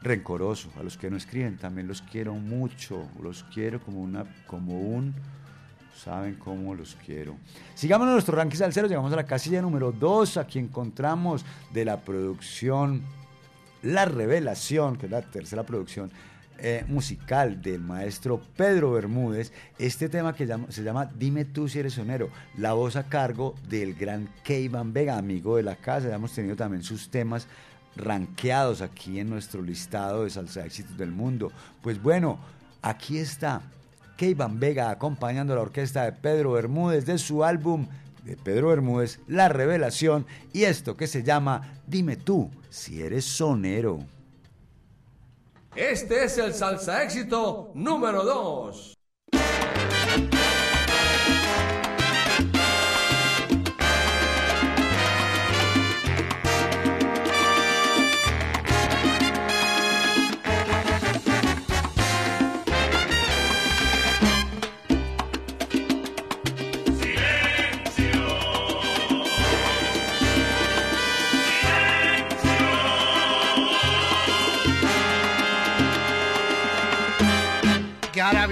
[0.01, 0.69] rencoroso.
[0.79, 5.13] A los que no escriben también los quiero mucho, los quiero como una, como un,
[5.99, 7.35] saben cómo los quiero.
[7.75, 12.01] Sigamos en nuestro ranking cero, llegamos a la casilla número 2, aquí encontramos de la
[12.01, 13.03] producción
[13.83, 16.11] La Revelación, que es la tercera producción
[16.61, 21.93] eh, musical del maestro Pedro Bermúdez, este tema que se llama Dime tú si eres
[21.93, 26.33] sonero, la voz a cargo del gran Keivan Vega, amigo de la casa, ya hemos
[26.33, 27.47] tenido también sus temas
[27.95, 31.51] ranqueados aquí en nuestro listado de salsa éxitos del mundo.
[31.81, 32.39] Pues bueno,
[32.81, 33.61] aquí está
[34.19, 37.87] Keivan Vega acompañando a la orquesta de Pedro Bermúdez de su álbum
[38.25, 43.99] de Pedro Bermúdez, La Revelación, y esto que se llama Dime tú si eres sonero.
[45.73, 48.98] Este es el salsa éxito número 2.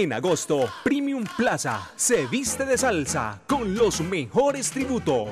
[0.00, 5.28] En agosto, Premium Plaza se viste de salsa con los mejores tributos.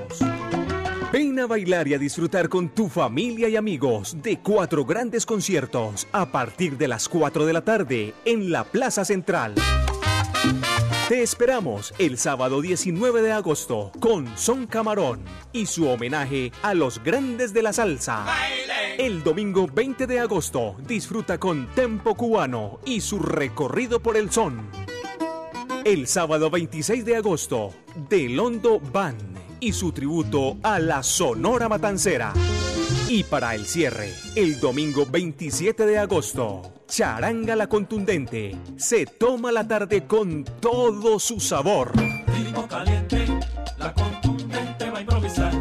[1.11, 6.07] Ven a bailar y a disfrutar con tu familia y amigos de cuatro grandes conciertos
[6.13, 9.55] a partir de las 4 de la tarde en la Plaza Central.
[11.09, 17.03] Te esperamos el sábado 19 de agosto con Son Camarón y su homenaje a los
[17.03, 18.27] grandes de la salsa.
[18.99, 24.69] El domingo 20 de agosto disfruta con Tempo Cubano y su recorrido por el son.
[25.85, 27.73] El sábado 26 de agosto,
[28.11, 32.33] Delondo Band y su tributo a la Sonora Matancera.
[33.09, 39.69] Y para el cierre, el domingo 27 de agosto, Charanga la Contundente se toma la
[39.69, 41.93] tarde con todo su sabor.
[42.69, 43.27] Caliente,
[43.79, 43.95] la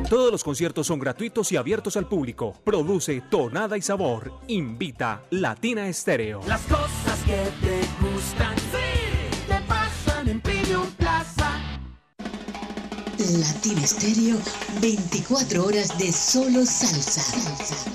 [0.09, 2.53] Todos los conciertos son gratuitos y abiertos al público.
[2.63, 4.31] Produce Tonada y Sabor.
[4.47, 6.39] Invita Latina Estéreo.
[6.47, 11.59] Las cosas que te gustan, sí, te pasan en Premium Plaza.
[13.17, 14.37] Latina Estéreo,
[14.79, 17.91] 24 horas de solo salsa.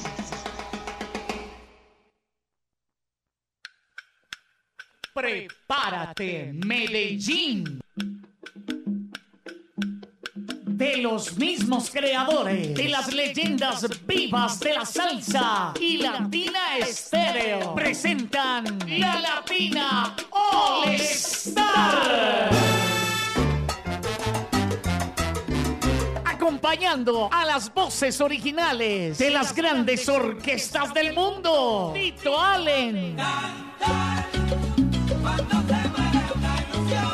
[5.14, 7.80] Prepárate, Medellín.
[10.82, 18.80] De los mismos creadores de las leyendas vivas de la salsa y Latina Estéreo presentan
[18.88, 22.50] la Latina All Star.
[26.24, 31.92] Acompañando a las voces originales de las grandes orquestas del mundo.
[31.94, 33.16] Tito Allen.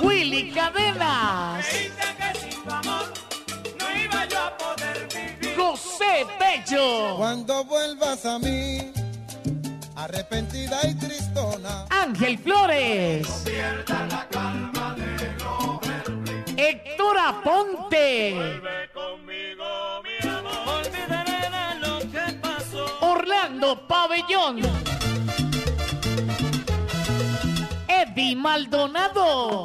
[0.01, 1.67] Willy Cadenas.
[5.59, 7.17] José Bello.
[7.17, 8.93] Cuando vuelvas a mí,
[9.97, 11.87] arrepentida y tristona.
[11.91, 13.45] Ángel Flores.
[16.57, 18.61] Héctor Aponte.
[23.01, 24.61] Orlando Pabellón.
[27.89, 29.65] Eddie Maldonado.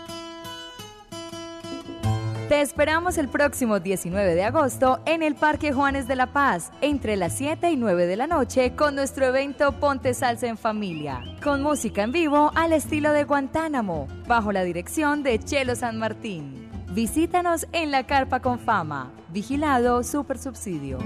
[2.48, 7.16] Te esperamos el próximo 19 de agosto en el Parque Juanes de la Paz, entre
[7.16, 11.60] las 7 y 9 de la noche, con nuestro evento Ponte Salsa en Familia, con
[11.60, 16.70] música en vivo al estilo de Guantánamo, bajo la dirección de Chelo San Martín.
[16.92, 20.98] Visítanos en la Carpa con Fama, vigilado Super Subsidio.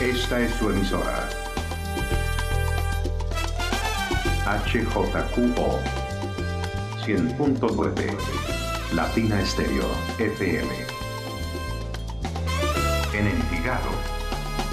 [0.00, 1.39] Esta es su emisora.
[4.50, 5.78] HJQO
[7.06, 9.86] 100.9 Latina Estéreo
[10.18, 10.68] FM.
[13.14, 13.90] En Envigado,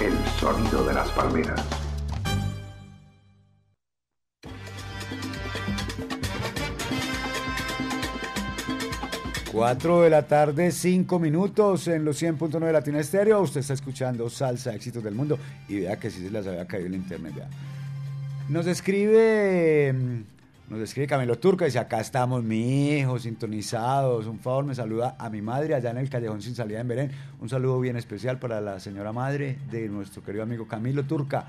[0.00, 1.64] el sonido de las palmeras.
[9.52, 13.40] Cuatro de la tarde, cinco minutos en los 100.9 de Latina Estéreo.
[13.42, 15.38] Usted está escuchando Salsa Éxitos del Mundo
[15.68, 17.32] y vea que sí se las había caído el internet.
[17.36, 17.48] Vea.
[18.48, 24.26] Nos escribe, mm, nos escribe Camilo Turca, dice, acá estamos, mi hijo, sintonizados.
[24.26, 27.10] Un favor, me saluda a mi madre allá en el Callejón Sin Salida en Belén.
[27.42, 31.46] Un saludo bien especial para la señora madre de nuestro querido amigo Camilo Turca.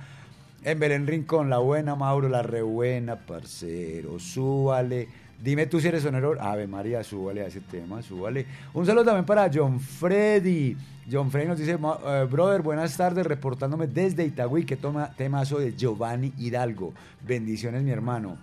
[0.66, 5.08] En Belén Rincón, la buena Mauro, la rebuena, parcero, súbale.
[5.42, 6.36] Dime tú si eres sonero.
[6.40, 8.46] Ave María, súbale a ese tema, súbale.
[8.74, 10.76] Un saludo también para John Freddy.
[11.12, 15.58] John Freddy nos dice, "Ma- eh, brother, buenas tardes, reportándome desde Itagüí, que toma temazo
[15.60, 16.94] de Giovanni Hidalgo.
[17.26, 18.38] Bendiciones, mi hermano.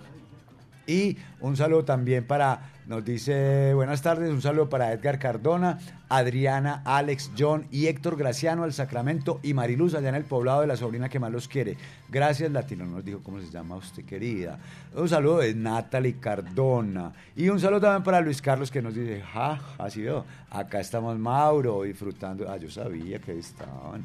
[0.86, 6.82] Y un saludo también para, nos dice, buenas tardes, un saludo para Edgar Cardona, Adriana,
[6.84, 10.76] Alex, John y Héctor Graciano al Sacramento y Mariluz allá en el poblado de la
[10.76, 11.76] sobrina que más los quiere.
[12.08, 14.60] Gracias, Latino, no nos dijo cómo se llama usted, querida.
[14.94, 17.12] Un saludo de Natalie Cardona.
[17.34, 21.18] Y un saludo también para Luis Carlos que nos dice, ja, así veo, acá estamos
[21.18, 22.48] Mauro disfrutando.
[22.48, 24.04] Ah, yo sabía que estaban.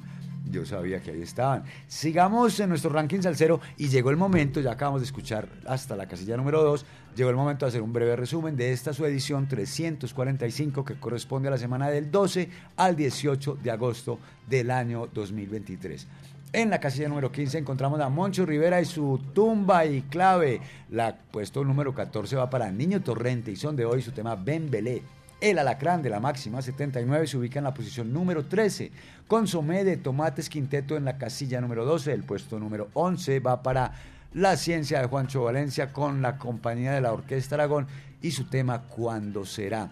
[0.49, 1.63] Yo sabía que ahí estaban.
[1.88, 6.07] Sigamos en nuestro ranking salsero y llegó el momento, ya acabamos de escuchar hasta la
[6.07, 6.85] casilla número 2,
[7.15, 11.47] llegó el momento de hacer un breve resumen de esta su edición 345 que corresponde
[11.47, 16.07] a la semana del 12 al 18 de agosto del año 2023.
[16.53, 20.59] En la casilla número 15 encontramos a Moncho Rivera y su tumba y clave.
[20.89, 24.69] La puesto número 14 va para Niño Torrente y son de hoy su tema Ben
[24.69, 25.01] Belé.
[25.41, 28.91] El alacrán de la máxima 79 se ubica en la posición número 13.
[29.27, 32.13] Consomé de tomates quinteto en la casilla número 12.
[32.13, 33.91] El puesto número 11 va para
[34.35, 37.88] La ciencia de Juancho Valencia con la compañía de la Orquesta Aragón
[38.22, 39.89] y su tema Cuando será.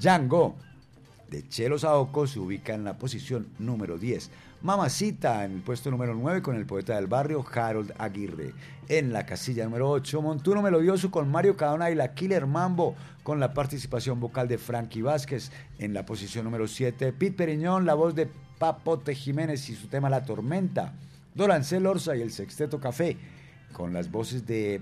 [0.00, 0.56] Django
[1.30, 4.30] de Chelo Saoco se ubica en la posición número 10.
[4.62, 8.52] Mamacita en el puesto número 9 con el poeta del barrio Harold Aguirre.
[8.88, 13.38] En la casilla número 8, Montuno Melodioso con Mario Cadona y la Killer Mambo con
[13.38, 15.52] la participación vocal de Frankie Vázquez.
[15.78, 18.28] En la posición número 7, Pete Periñón, la voz de
[18.58, 20.94] Papote Jiménez y su tema La Tormenta.
[21.34, 23.16] Dorancel Orza y el Sexteto Café
[23.72, 24.80] con las voces de...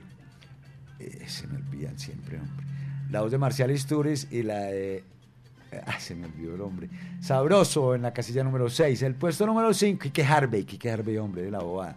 [1.01, 2.65] eh, se me olvidan siempre, hombre.
[3.11, 5.05] La voz de Marcial Isturiz y la de
[5.99, 6.89] Se me olvidó el hombre.
[7.21, 9.03] Sabroso en la casilla número 6.
[9.03, 11.97] El puesto número 5, Kike Harvey, Kike Harvey, hombre de la bobada.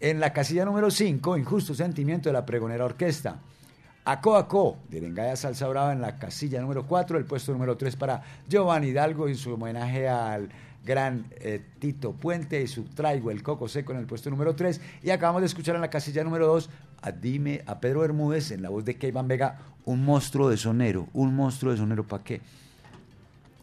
[0.00, 3.38] En la casilla número 5, Injusto Sentimiento de la Pregonera Orquesta.
[4.04, 7.18] Aco Aco, de Lengaya Salsa Brava en la casilla número 4.
[7.18, 10.48] El puesto número 3 para Giovanni Hidalgo y su homenaje al
[10.84, 14.80] gran eh, Tito Puente y su Traigo el Coco Seco en el puesto número 3.
[15.02, 16.70] Y acabamos de escuchar en la casilla número 2
[17.02, 21.08] a Dime, a Pedro Bermúdez en la voz de Keivan Vega, un monstruo de sonero.
[21.12, 22.40] Un monstruo de sonero, ¿para qué?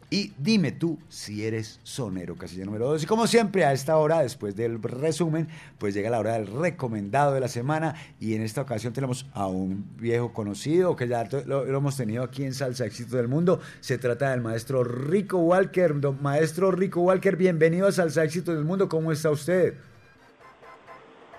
[0.08, 3.02] Y dime tú si eres sonero, casilla número 2.
[3.02, 7.34] Y como siempre, a esta hora, después del resumen, pues llega la hora del recomendado
[7.34, 7.96] de la semana.
[8.20, 12.44] Y en esta ocasión tenemos a un viejo conocido que ya lo, hemos tenido aquí
[12.44, 13.60] en Salsa Éxito del Mundo.
[13.80, 16.00] Se trata del maestro Rico Walker.
[16.00, 18.88] Don maestro Rico Walker, bienvenido a Salsa Éxito del Mundo.
[18.88, 19.74] ¿Cómo está usted?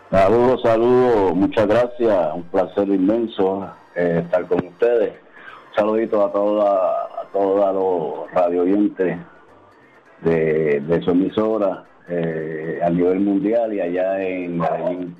[0.10, 5.12] Saludos, saludos, muchas gracias, un placer inmenso eh, estar con ustedes.
[5.12, 9.18] Un saludito a toda, todos los radio oyentes
[10.24, 15.16] de, de su emisora eh, a nivel mundial y allá en Medellín.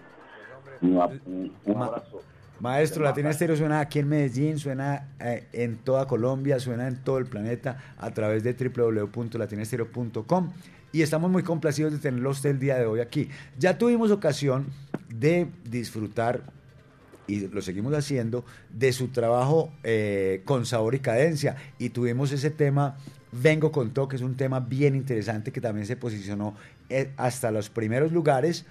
[0.82, 2.22] Un, un- abrazo.
[2.60, 7.20] Maestro, Latina Estéreo suena aquí en Medellín, suena eh, en toda Colombia, suena en todo
[7.20, 10.52] el planeta a través de www.latinaestereo.com
[10.92, 13.30] y estamos muy complacidos de tenerlo usted el día de hoy aquí.
[13.60, 14.68] Ya tuvimos ocasión
[15.10, 16.42] de disfrutar
[17.28, 22.50] y lo seguimos haciendo de su trabajo eh, con sabor y cadencia y tuvimos ese
[22.50, 22.98] tema
[23.32, 26.56] Vengo con todo, que es un tema bien interesante que también se posicionó
[26.90, 28.66] eh, hasta los primeros lugares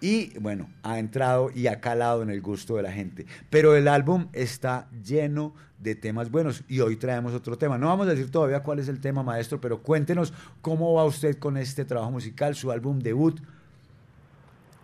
[0.00, 3.26] y bueno, ha entrado y ha calado en el gusto de la gente.
[3.50, 7.76] Pero el álbum está lleno de temas buenos y hoy traemos otro tema.
[7.76, 11.36] No vamos a decir todavía cuál es el tema, maestro, pero cuéntenos cómo va usted
[11.36, 13.40] con este trabajo musical, su álbum debut,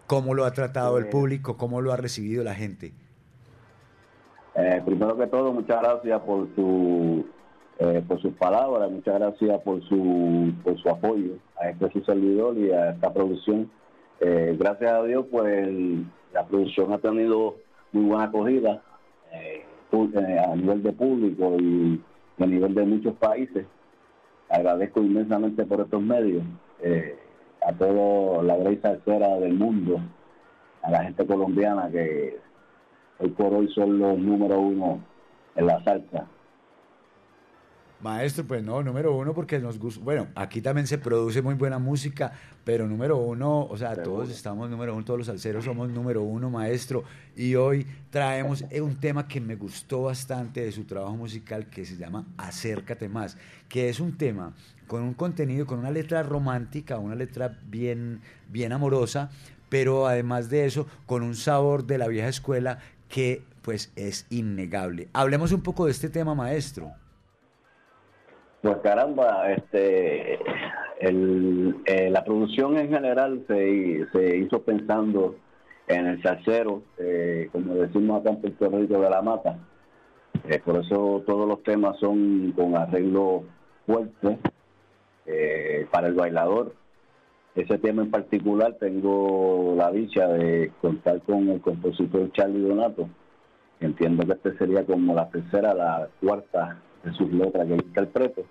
[0.09, 1.11] cómo lo ha tratado el Eh.
[1.11, 2.93] público, cómo lo ha recibido la gente.
[4.57, 7.25] Eh, primero que todo, muchas gracias por su
[7.81, 12.57] eh, por sus palabras, muchas gracias por su por su apoyo a este su servidor
[12.57, 13.69] y a esta producción.
[14.21, 15.69] Eh, gracias a Dios, pues
[16.33, 17.57] la producción ha tenido
[17.91, 18.81] muy buena acogida
[19.33, 22.01] eh, a nivel de público y
[22.39, 23.67] a nivel de muchos países.
[24.49, 26.45] Agradezco inmensamente por estos medios
[27.67, 29.99] a toda la grey salsera del mundo,
[30.83, 32.39] a la gente colombiana que
[33.19, 35.01] hoy por hoy son los número uno
[35.57, 36.27] en la salsa.
[38.05, 40.05] Maestro, pues no, número uno porque nos gusta.
[40.05, 42.33] Bueno, aquí también se produce muy buena música,
[42.63, 46.51] pero número uno, o sea, todos estamos número uno, todos los salseros somos número uno,
[46.51, 47.05] maestro.
[47.35, 51.97] Y hoy traemos un tema que me gustó bastante de su trabajo musical que se
[51.97, 53.39] llama Acércate más,
[53.71, 54.53] que es un tema
[54.87, 58.21] con un contenido, con una letra romántica, una letra bien,
[58.51, 59.31] bien amorosa,
[59.71, 62.81] pero además de eso, con un sabor de la vieja escuela
[63.15, 65.07] que pues es innegable.
[65.13, 66.91] Hablemos un poco de este tema, maestro.
[68.61, 70.35] Pues caramba, este,
[70.99, 75.37] eh, la producción en general se, se hizo pensando
[75.87, 79.59] en el salsero, eh, como decimos acá en Puerto Rico de la mata,
[80.49, 83.45] Eh, por eso todos los temas son con arreglo
[83.87, 84.39] fuerte
[85.93, 86.75] para el bailador.
[87.55, 93.09] Ese tema en particular tengo la dicha de contar con el compositor Charlie Donato.
[93.81, 98.43] Entiendo que este sería como la tercera, la cuarta de sus letras que interpreto.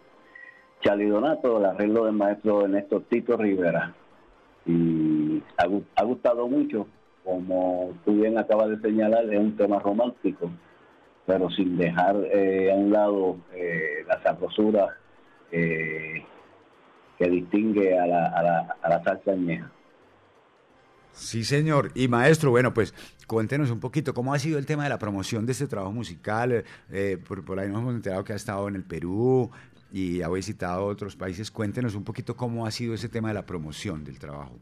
[0.81, 3.93] Charlie Donato, el arreglo del maestro Ernesto Tito Rivera.
[4.65, 6.87] Y ha, gu- ha gustado mucho,
[7.25, 10.49] como tú bien acabas de señalar, es un tema romántico,
[11.25, 14.21] pero sin dejar eh, a un lado eh, la
[17.17, 19.69] que distingue a la, a la, a la salsa añeja.
[21.13, 21.91] Sí, señor.
[21.93, 22.93] Y maestro, bueno, pues
[23.27, 26.63] cuéntenos un poquito cómo ha sido el tema de la promoción de este trabajo musical.
[26.91, 29.51] Eh, por, por ahí nos hemos enterado que ha estado en el Perú
[29.91, 31.51] y ha visitado otros países.
[31.51, 34.53] Cuéntenos un poquito cómo ha sido ese tema de la promoción del trabajo.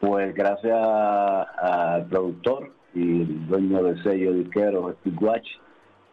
[0.00, 5.46] Pues gracias al productor y el dueño del sello disquero, Steve Watch,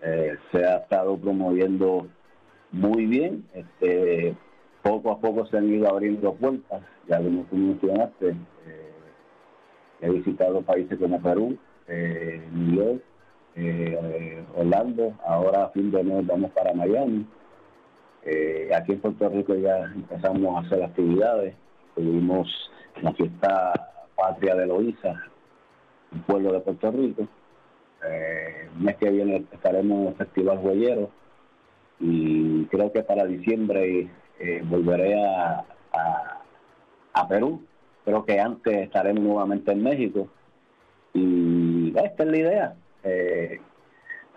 [0.04, 2.08] eh, se ha estado promoviendo
[2.72, 3.44] muy bien.
[3.54, 4.36] Este,
[4.82, 8.92] poco a poco se han ido abriendo puertas, ya como tú mencionaste, eh,
[10.02, 13.02] he visitado países como Perú, eh, New
[13.56, 17.26] eh, Orlando, ahora a fin de mes vamos para Miami.
[18.24, 21.56] Eh, aquí en Puerto Rico ya empezamos a hacer actividades,
[21.96, 22.48] tuvimos
[23.02, 23.74] la fiesta
[24.16, 25.14] patria de Loíza,
[26.12, 27.28] un pueblo de Puerto Rico.
[28.08, 31.10] Eh, el mes que viene estaremos en el Festival Huellero
[32.00, 34.10] y creo que para diciembre
[34.42, 35.64] eh, volveré a,
[35.94, 36.42] a,
[37.14, 37.64] a Perú.
[38.04, 40.28] Creo que antes estaremos nuevamente en México.
[41.14, 42.76] Y esta es la idea.
[43.04, 43.60] Eh,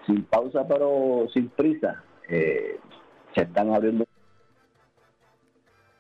[0.07, 2.03] sin pausa pero sin prisa.
[2.29, 2.79] Eh,
[3.35, 4.05] se están abriendo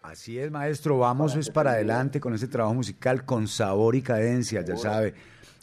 [0.02, 0.98] Así es, maestro.
[0.98, 5.14] Vamos es para adelante con este trabajo musical con sabor y cadencia, ya sabe.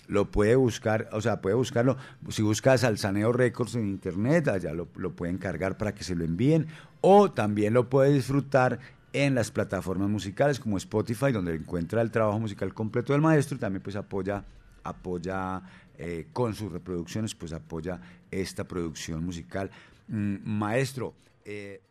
[0.07, 1.95] Lo puede buscar, o sea, puede buscarlo.
[2.29, 6.25] Si busca Salsaneo Records en internet, allá lo, lo pueden cargar para que se lo
[6.25, 6.67] envíen.
[7.01, 8.79] O también lo puede disfrutar
[9.13, 13.59] en las plataformas musicales como Spotify, donde encuentra el trabajo musical completo del maestro y
[13.59, 14.45] también pues apoya,
[14.83, 15.61] apoya
[15.97, 17.99] eh, con sus reproducciones, pues apoya
[18.29, 19.69] esta producción musical.
[20.07, 21.13] Mm, maestro,
[21.43, 21.81] eh,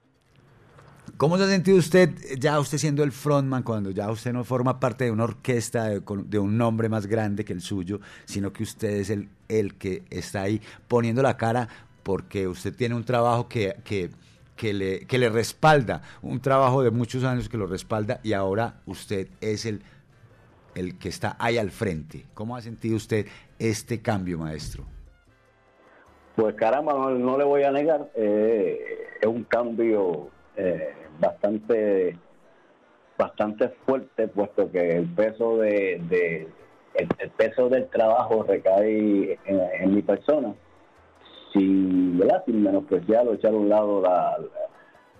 [1.16, 4.78] ¿Cómo se ha sentido usted, ya usted siendo el frontman, cuando ya usted no forma
[4.78, 8.62] parte de una orquesta de, de un nombre más grande que el suyo, sino que
[8.62, 11.68] usted es el, el que está ahí poniendo la cara
[12.02, 14.10] porque usted tiene un trabajo que,
[14.60, 18.82] que le, que le respalda, un trabajo de muchos años que lo respalda y ahora
[18.84, 19.82] usted es el,
[20.74, 22.26] el que está ahí al frente?
[22.34, 23.24] ¿Cómo ha sentido usted
[23.58, 24.84] este cambio, maestro?
[26.36, 30.28] Pues caramba, no, le voy a negar, eh, es un cambio
[30.58, 32.18] eh, bastante
[33.16, 36.48] bastante fuerte, puesto que el peso de,
[36.94, 40.54] el, peso del trabajo recae en mi persona,
[41.52, 42.42] sin, ¿verdad?
[42.46, 44.46] sin menospreciar o echar a un lado la, la-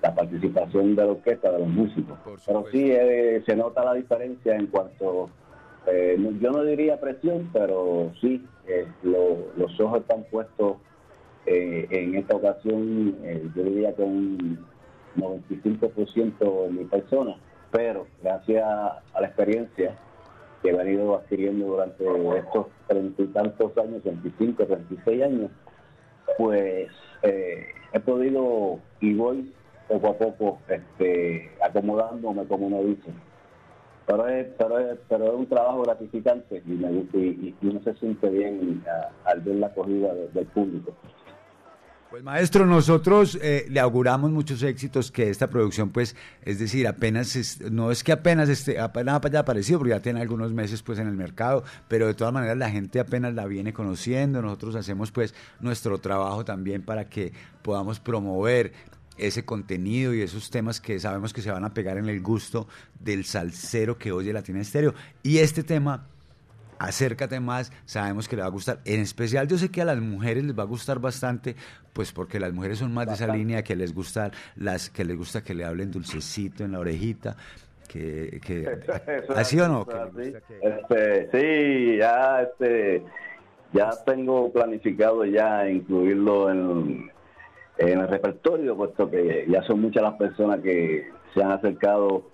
[0.03, 2.17] la participación de la orquesta, de los músicos.
[2.47, 5.29] Pero sí eh, se nota la diferencia en cuanto,
[5.87, 10.77] eh, yo no diría presión, pero sí, eh, lo- los ojos están puestos
[11.47, 13.15] eh, en esta ocasión,
[13.55, 14.59] yo diría que un
[15.17, 17.37] 95% en mi persona,
[17.71, 19.97] pero gracias a la experiencia
[20.63, 22.05] que he venido adquiriendo durante
[22.39, 25.51] estos treinta y tantos años, 25, 36 años,
[26.39, 26.89] pues
[27.23, 29.53] eh, he podido y voy
[29.89, 33.11] poco a poco este, acomodándome, como uno dice.
[34.07, 37.95] Pero es, pero, es, pero es un trabajo gratificante y, me, y, y uno se
[37.95, 40.93] siente bien a- al ver la acogida de- del público.
[42.11, 47.61] Pues maestro, nosotros eh, le auguramos muchos éxitos que esta producción, pues, es decir, apenas,
[47.71, 51.07] no es que apenas esté, apenas haya aparecido, porque ya tiene algunos meses, pues, en
[51.07, 55.37] el mercado, pero de todas maneras la gente apenas la viene conociendo, nosotros hacemos, pues,
[55.61, 57.33] nuestro trabajo también para que
[57.63, 58.73] podamos promover
[59.17, 62.67] ese contenido y esos temas que sabemos que se van a pegar en el gusto
[62.99, 64.95] del salsero que oye Latina Estéreo.
[65.23, 66.09] Y este tema
[66.81, 68.81] acércate más, sabemos que le va a gustar.
[68.87, 71.55] En especial yo sé que a las mujeres les va a gustar bastante,
[71.93, 75.17] pues porque las mujeres son más de esa línea que les gusta las que les
[75.17, 77.37] gusta que le hablen dulcecito en la orejita,
[77.89, 78.63] que, que
[79.25, 79.87] Eso así es- o no.
[79.91, 80.33] así.
[80.63, 83.03] Este, sí, ya este
[83.73, 87.11] ya tengo planificado ya incluirlo en,
[87.79, 92.29] en el repertorio, puesto que ya son muchas las personas que se han acercado,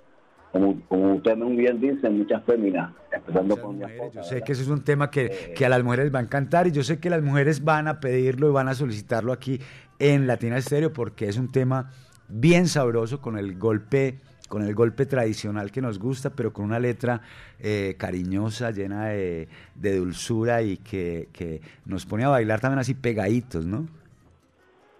[0.52, 4.20] como, como usted muy bien dice, muchas féminas, empezando con mi esposa.
[4.20, 6.66] Yo sé que ese es un tema que, que a las mujeres va a encantar
[6.66, 9.60] y yo sé que las mujeres van a pedirlo y van a solicitarlo aquí
[9.98, 11.90] en Latina Estéreo porque es un tema
[12.28, 16.78] bien sabroso con el golpe con el golpe tradicional que nos gusta, pero con una
[16.78, 17.20] letra
[17.58, 22.94] eh, cariñosa, llena de, de dulzura y que, que nos pone a bailar también así
[22.94, 23.88] pegaditos, ¿no?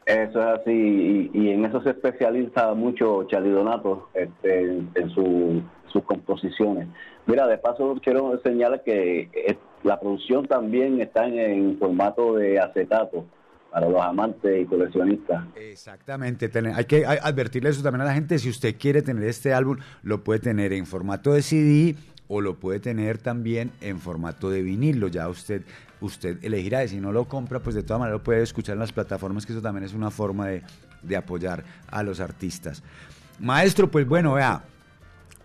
[0.06, 4.60] Eso es así, y, y en eso se especializa mucho Charlie Donato este,
[4.94, 5.60] en, su-
[5.92, 6.86] sus composiciones.
[7.26, 12.60] Mira, de paso quiero señalar que eh, la producción también está en, en formato de
[12.60, 13.26] acetato
[13.72, 15.44] para los amantes y coleccionistas.
[15.56, 19.78] Exactamente, hay que advertirle eso también a la gente, si usted quiere tener este álbum,
[20.04, 21.96] lo puede tener en formato de CD
[22.28, 25.62] o lo puede tener también en formato de vinilo, ya usted
[26.00, 28.80] usted elegirá, y si no lo compra, pues de todas maneras lo puede escuchar en
[28.80, 30.62] las plataformas, que eso también es una forma de,
[31.02, 32.82] de apoyar a los artistas.
[33.38, 34.62] Maestro, pues bueno, vea,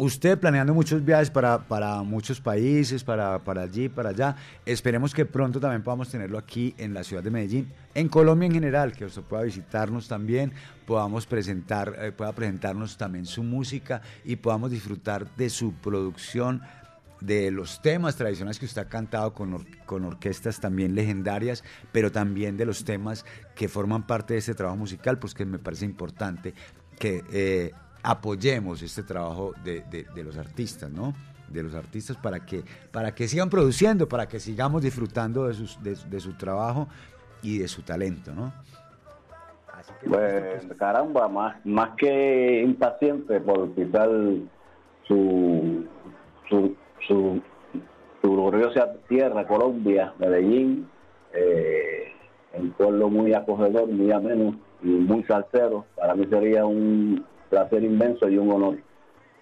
[0.04, 4.36] Usted planeando muchos viajes para, para muchos países, para, para allí, para allá.
[4.66, 8.54] Esperemos que pronto también podamos tenerlo aquí en la ciudad de Medellín, en Colombia en
[8.54, 10.54] general, que usted pueda visitarnos también,
[10.88, 16.64] podamos presentar, eh, pueda presentarnos también su música y podamos disfrutar de su producción,
[17.22, 22.12] de los temas tradicionales que usted ha cantado con, or- con orquestas también legendarias, pero
[22.12, 23.26] también de los temas
[23.56, 26.54] que forman parte de este trabajo musical, pues que me parece importante
[27.00, 27.72] que eh,
[28.04, 31.14] apoyemos este trabajo de, de- los artistas, ¿no?
[31.48, 35.82] De los artistas para que, para que sigan produciendo, para que sigamos disfrutando de, sus-
[35.84, 36.88] de- su trabajo
[37.44, 38.52] y de su talento, ¿no?
[40.08, 43.74] Pues caramba, más, más que impaciente por
[45.08, 45.88] su,
[46.48, 46.76] su,
[47.08, 47.42] su,
[48.22, 50.90] su gloriosa tierra, Colombia, Medellín,
[51.34, 52.12] eh,
[52.54, 55.86] un pueblo muy acogedor, muy ameno y muy salsero.
[55.96, 58.78] Para mí sería un placer inmenso y un honor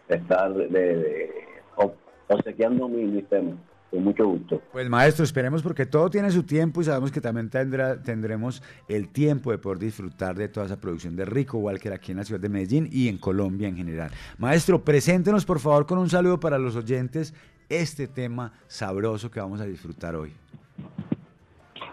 [0.07, 1.31] estar de, de-
[1.77, 1.93] ob-
[2.29, 3.51] obsequiando mi, mi tema,
[3.89, 4.61] con mucho gusto.
[4.71, 9.09] Pues maestro, esperemos porque todo tiene su tiempo y sabemos que también tendrá, tendremos el
[9.09, 12.39] tiempo de poder disfrutar de toda esa producción de Rico Walker aquí en la ciudad
[12.39, 14.11] de Medellín y en Colombia en general.
[14.37, 17.33] Maestro, preséntenos por favor con un saludo para los oyentes
[17.69, 20.33] este tema sabroso que vamos a disfrutar hoy.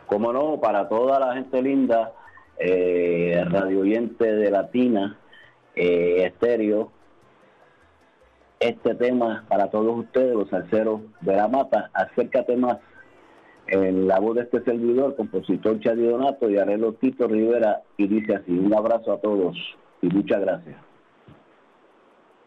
[0.06, 2.12] Como no, para toda la gente linda,
[2.59, 5.18] eh, radio oyente de Latina,
[5.74, 6.93] eh, estéreo,
[8.60, 12.78] este tema para todos ustedes, los salseros de la mata, acércate más.
[13.68, 18.36] En la voz de este servidor, compositor Chadi Donato y arreglo Tito Rivera, y dice
[18.36, 19.56] así, un abrazo a todos
[20.02, 20.76] y muchas gracias.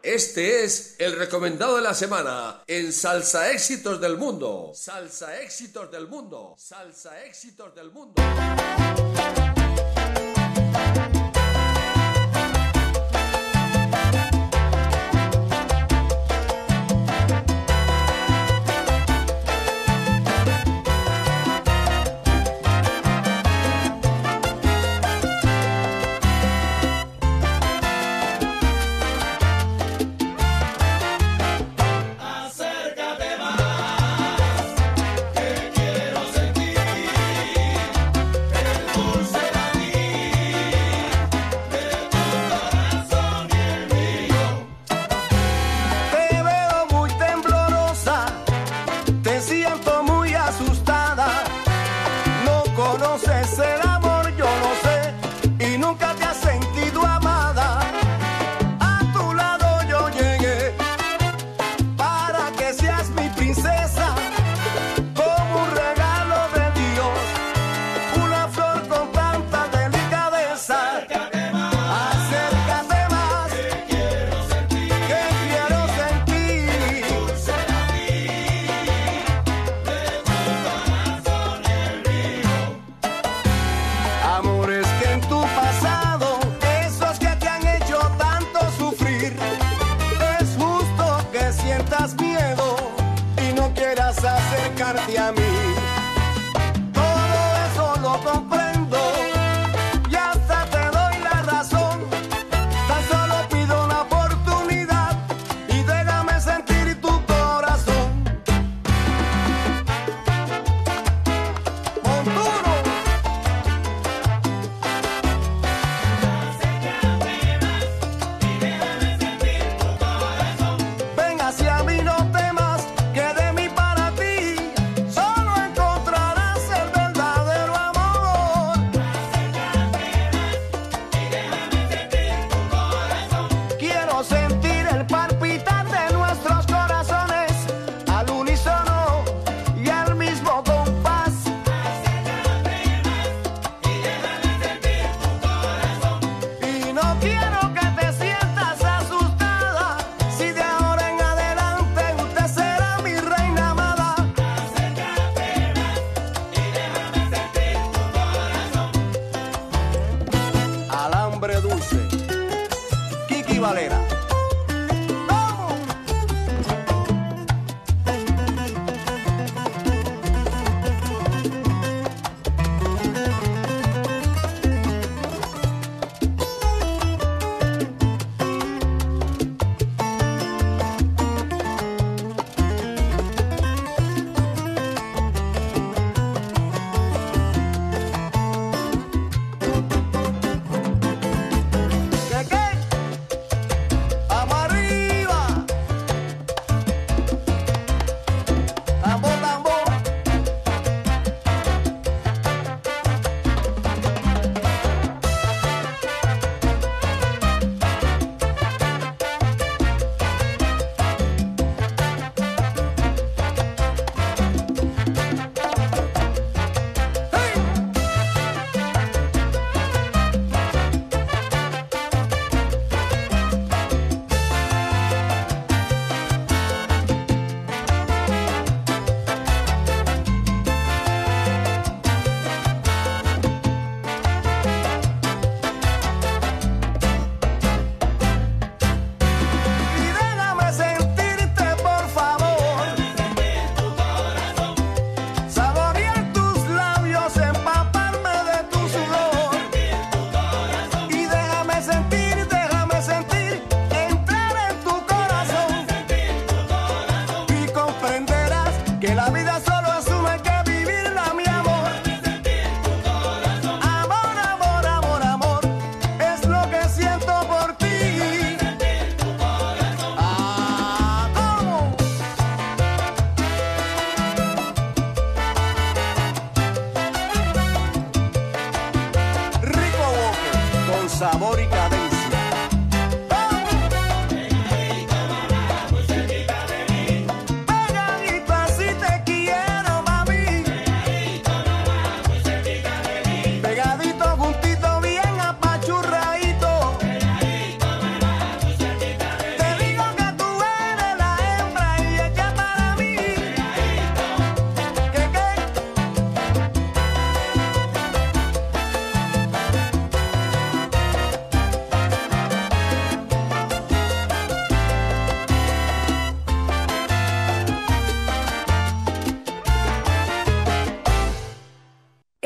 [0.02, 4.72] Este es el recomendado de la semana en Salsa Éxitos del Mundo.
[4.74, 6.54] Salsa Éxitos del Mundo.
[6.58, 8.14] Salsa Éxitos del Mundo.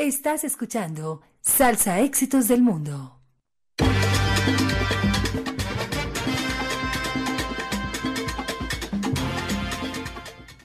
[0.04, 3.22] Estás escuchando Salsa Éxitos del Mundo.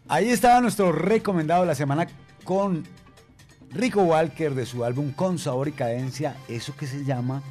[0.09, 2.05] Ahí estaba nuestro recomendado de la semana
[2.43, 2.83] con
[3.69, 7.41] Rico Walker de su álbum Con Sabor y Cadencia, eso que se llama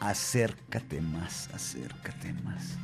[0.00, 2.78] Acércate más, acércate más,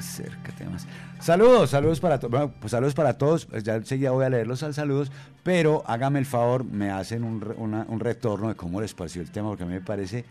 [0.00, 0.86] acércate más.
[1.20, 4.62] Saludos, saludos para todos, bueno, pues saludos para todos, pues ya enseguida voy a leerlos
[4.62, 5.12] al saludos,
[5.42, 7.42] pero hágame el favor, me hacen un,
[7.88, 10.24] un retorno de cómo les pareció el tema, porque a mí me parece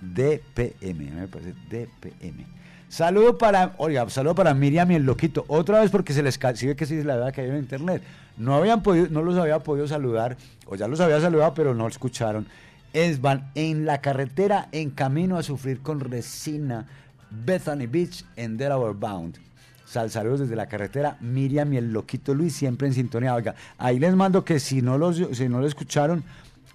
[0.00, 2.44] DPM, me parece DPM.
[2.88, 5.46] Saludo para, oiga, saludo para Miriam y el loquito.
[5.48, 8.02] Otra vez porque se les ve que sí la había caído en internet.
[8.36, 11.88] No habían podido, no los había podido saludar, o ya los había saludado, pero no
[11.88, 12.46] escucharon.
[12.92, 16.86] Es van en la carretera en camino a sufrir con resina
[17.44, 19.38] Bethany Beach en Delaware Bound.
[19.84, 23.34] Sal, saludos desde la carretera, Miriam y el loquito Luis siempre en sintonía.
[23.34, 26.24] Oiga, ahí les mando que si no los, si no lo escucharon,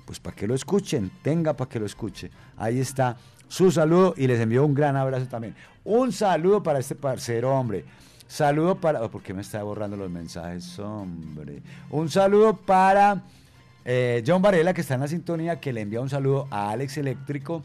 [0.06, 2.30] pues para que lo escuchen, tenga para que lo escuche.
[2.58, 5.56] Ahí está su saludo y les envío un gran abrazo también.
[5.84, 7.86] Un saludo para este parcero, hombre.
[8.27, 9.02] Saludo para...
[9.02, 11.61] oh, ¿Por qué me está borrando los mensajes, hombre?
[11.90, 13.24] Un saludo para
[13.86, 16.98] eh, John Varela, que está en la sintonía, que le envía un saludo a Alex
[16.98, 17.64] Eléctrico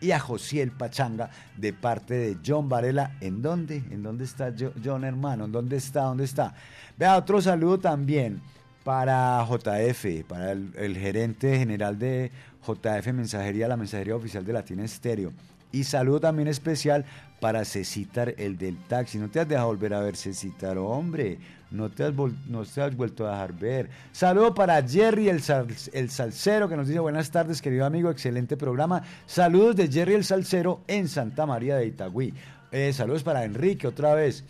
[0.00, 3.16] y a Josiel Pachanga de parte de John Varela.
[3.20, 3.82] ¿En dónde?
[3.90, 5.44] ¿En dónde está Jo- John, hermano?
[5.44, 6.02] ¿En dónde está?
[6.04, 6.54] ¿Dónde está?
[6.96, 8.40] Vea, otro saludo también
[8.84, 12.30] para JF, para el, el gerente general de
[12.66, 15.32] JF Mensajería, la mensajería oficial de Latina Estéreo.
[15.72, 17.04] Y saludo también especial
[17.40, 19.18] para Cecitar, el del taxi.
[19.18, 21.38] No te has dejado volver a ver, Cecitar, hombre.
[21.70, 23.90] No te has, no te has vuelto a dejar ver.
[24.12, 28.56] Saludo para Jerry, el, sal- el salsero, que nos dice buenas tardes, querido amigo, excelente
[28.56, 29.02] programa.
[29.26, 32.34] Saludos de Jerry el salsero en Santa María de Itagüí.
[32.72, 34.44] Eh, saludos para Enrique otra vez.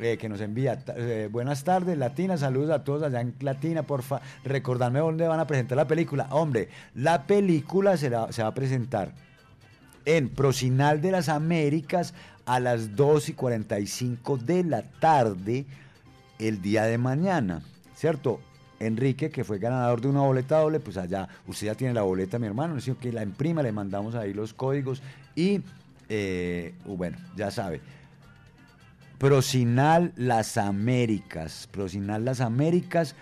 [0.00, 4.20] eh, que nos envía eh, buenas tardes, Latina, saludos a todos allá en Latina, porfa,
[4.42, 6.26] recordarme dónde van a presentar la película.
[6.30, 9.12] Hombre, la película se, la- se va a presentar
[10.04, 12.12] en Procinal de las Américas
[12.44, 15.64] a las 2 y 45 de la tarde
[16.38, 17.62] el día de mañana,
[17.94, 18.40] ¿cierto?
[18.80, 22.38] Enrique, que fue ganador de una boleta doble, pues allá usted ya tiene la boleta,
[22.38, 25.02] mi hermano, sino que la imprima, le mandamos ahí los códigos
[25.34, 25.62] y,
[26.08, 27.80] eh, bueno, ya sabe.
[29.18, 33.14] Procinal Las Américas, Procinal Las Américas,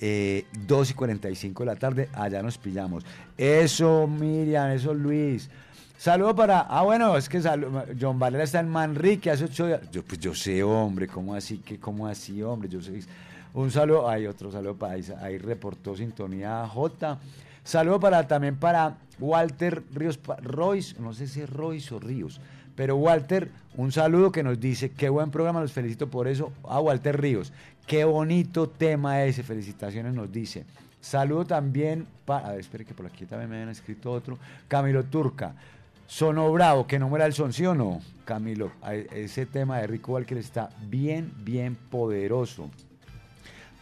[0.00, 3.04] eh, 2 y 45 de la tarde, allá nos pillamos.
[3.36, 5.48] Eso, Miriam, eso, Luis.
[5.98, 6.60] Saludo para.
[6.60, 9.80] Ah, bueno, es que salu- John Valera está en Manrique hace ocho días.
[9.90, 11.58] Yo, pues yo sé, hombre, ¿cómo así?
[11.58, 12.68] que ¿Cómo así, hombre?
[12.68, 13.00] Yo sé.
[13.54, 17.18] Un saludo, hay otro saludo para ahí, reportó Sintonía J.
[17.64, 22.38] Saludo para también para Walter Ríos Royce, no sé si es Royce o Ríos,
[22.76, 26.52] pero Walter, un saludo que nos dice, qué buen programa, los felicito por eso.
[26.64, 27.50] A Walter Ríos,
[27.86, 30.64] qué bonito tema ese, felicitaciones nos dice.
[31.00, 35.02] Saludo también para, a ver, espere que por aquí también me habían escrito otro, Camilo
[35.04, 35.54] Turca.
[36.06, 38.00] Sono Bravo, que no muera el son, ¿sí o no?
[38.24, 38.70] Camilo,
[39.12, 42.70] ese tema de Rico Walker está bien, bien poderoso.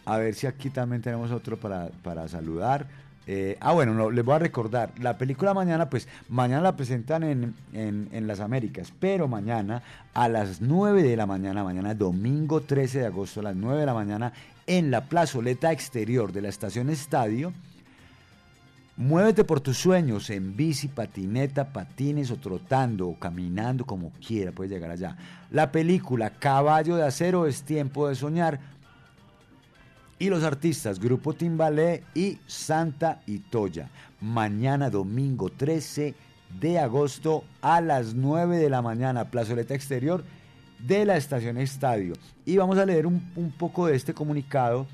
[0.05, 2.85] A ver si aquí también tenemos otro para, para saludar.
[3.27, 4.91] Eh, ah, bueno, no, les voy a recordar.
[4.99, 9.81] La película mañana, pues mañana la presentan en, en- en las Américas, pero mañana
[10.13, 13.85] a las 9 de la mañana, mañana domingo 13 de agosto a las 9 de
[13.87, 14.31] la mañana,
[14.67, 17.51] en la plazoleta exterior de la estación Estadio,
[18.97, 24.71] Muévete por tus sueños en bici, patineta, patines o trotando o caminando como quiera, puedes
[24.71, 25.17] llegar allá.
[25.51, 28.57] La película Caballo de Acero es tiempo de soñar.
[30.17, 33.89] Y los artistas Grupo Timbalé y Santa y Toya.
[34.21, 36.15] Mañana domingo 13
[36.61, 40.23] de agosto a las 9 de la mañana, plazoleta exterior
[40.79, 42.13] de la estación Estadio.
[42.45, 44.87] Y vamos a leer un, un poco de este comunicado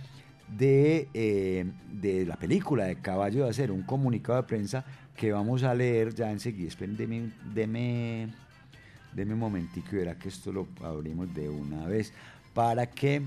[0.57, 5.63] de, eh, de la película de Caballo de Acero, un comunicado de prensa que vamos
[5.63, 6.67] a leer ya enseguida.
[6.67, 8.29] Esperen, deme, deme,
[9.13, 12.13] deme un momentico y verá que esto lo abrimos de una vez
[12.53, 13.21] para que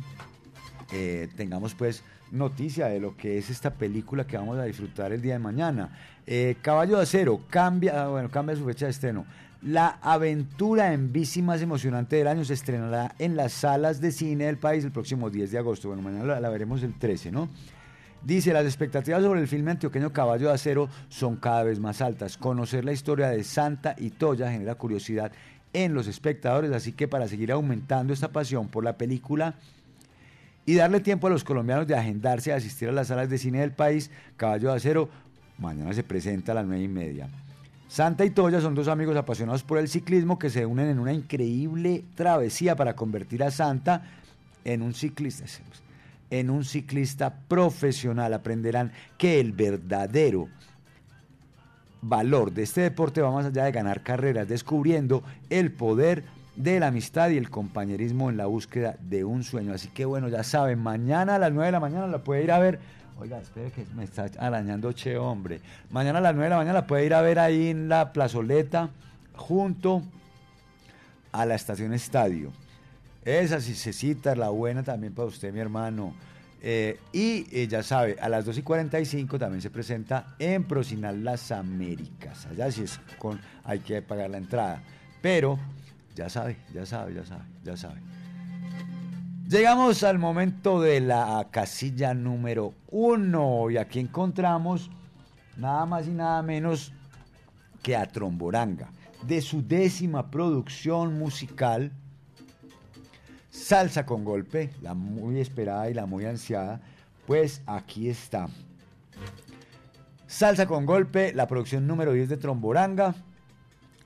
[0.93, 5.23] eh, tengamos pues noticia de lo que es esta película que vamos a disfrutar el
[5.23, 5.97] día de mañana.
[6.27, 9.25] Eh, Caballo de Acero cambia, ah, bueno, cambia su fecha de estreno.
[9.65, 14.44] La aventura en bici más emocionante del año se estrenará en las salas de cine
[14.44, 15.89] del país el próximo 10 de agosto.
[15.89, 17.49] Bueno, mañana la, la veremos el 13, ¿no?
[18.23, 22.36] Dice, las expectativas sobre el filme antioqueño Caballo de Acero son cada vez más altas.
[22.36, 25.33] Conocer la historia de Santa y Toya genera curiosidad
[25.73, 29.55] en los espectadores, así que para seguir aumentando esta pasión por la película
[30.67, 33.60] y darle tiempo a los colombianos de agendarse a asistir a las salas de cine
[33.60, 35.09] del país, Caballo de Acero
[35.57, 37.28] mañana se presenta a las nueve y media.
[37.95, 41.13] Santa y Toya son dos amigos apasionados por el ciclismo que se unen en una
[41.13, 44.03] increíble travesía para convertir a Santa
[44.65, 45.45] en un ciclista
[46.29, 48.35] en un ciclista profesional.
[48.35, 50.49] Aprenderán que el verdadero
[52.03, 56.25] valor de este deporte va más allá de ganar carreras, descubriendo el poder
[56.57, 59.73] de la amistad y el compañerismo en la búsqueda de un sueño.
[59.73, 62.51] Así que bueno, ya saben, mañana a las 9 de la mañana la puede ir
[62.51, 62.81] a ver.
[63.20, 65.60] Oiga, espere que me está arañando Che, hombre.
[65.91, 68.12] Mañana a las 9 de la mañana la puede ir a ver ahí en la
[68.12, 68.91] plazoleta,
[69.36, 70.02] junto
[71.31, 72.52] a la estación Estadio.
[73.25, 76.15] Esa si se cita, la buena también para usted, mi hermano.
[76.60, 81.23] Eh, y eh, ya sabe, a las 2 y 45 también se presenta en Procinal
[81.23, 82.47] Las Américas.
[82.47, 84.83] Allá sí es con, hay que pagar la entrada.
[85.23, 85.59] Pero
[86.15, 88.01] ya sabe, ya sabe, ya sabe, ya sabe.
[89.49, 94.91] Llegamos al momento de la casilla número uno y aquí encontramos
[95.59, 96.93] nada más y nada menos
[97.83, 98.89] que a Tromboranga,
[99.23, 101.93] de su décima producción musical,
[103.51, 106.81] Salsa con Golpe, la muy esperada y la muy ansiada,
[107.27, 108.49] pues aquí está.
[110.27, 113.15] Salsa con Golpe, la producción número 10 de Tromboranga.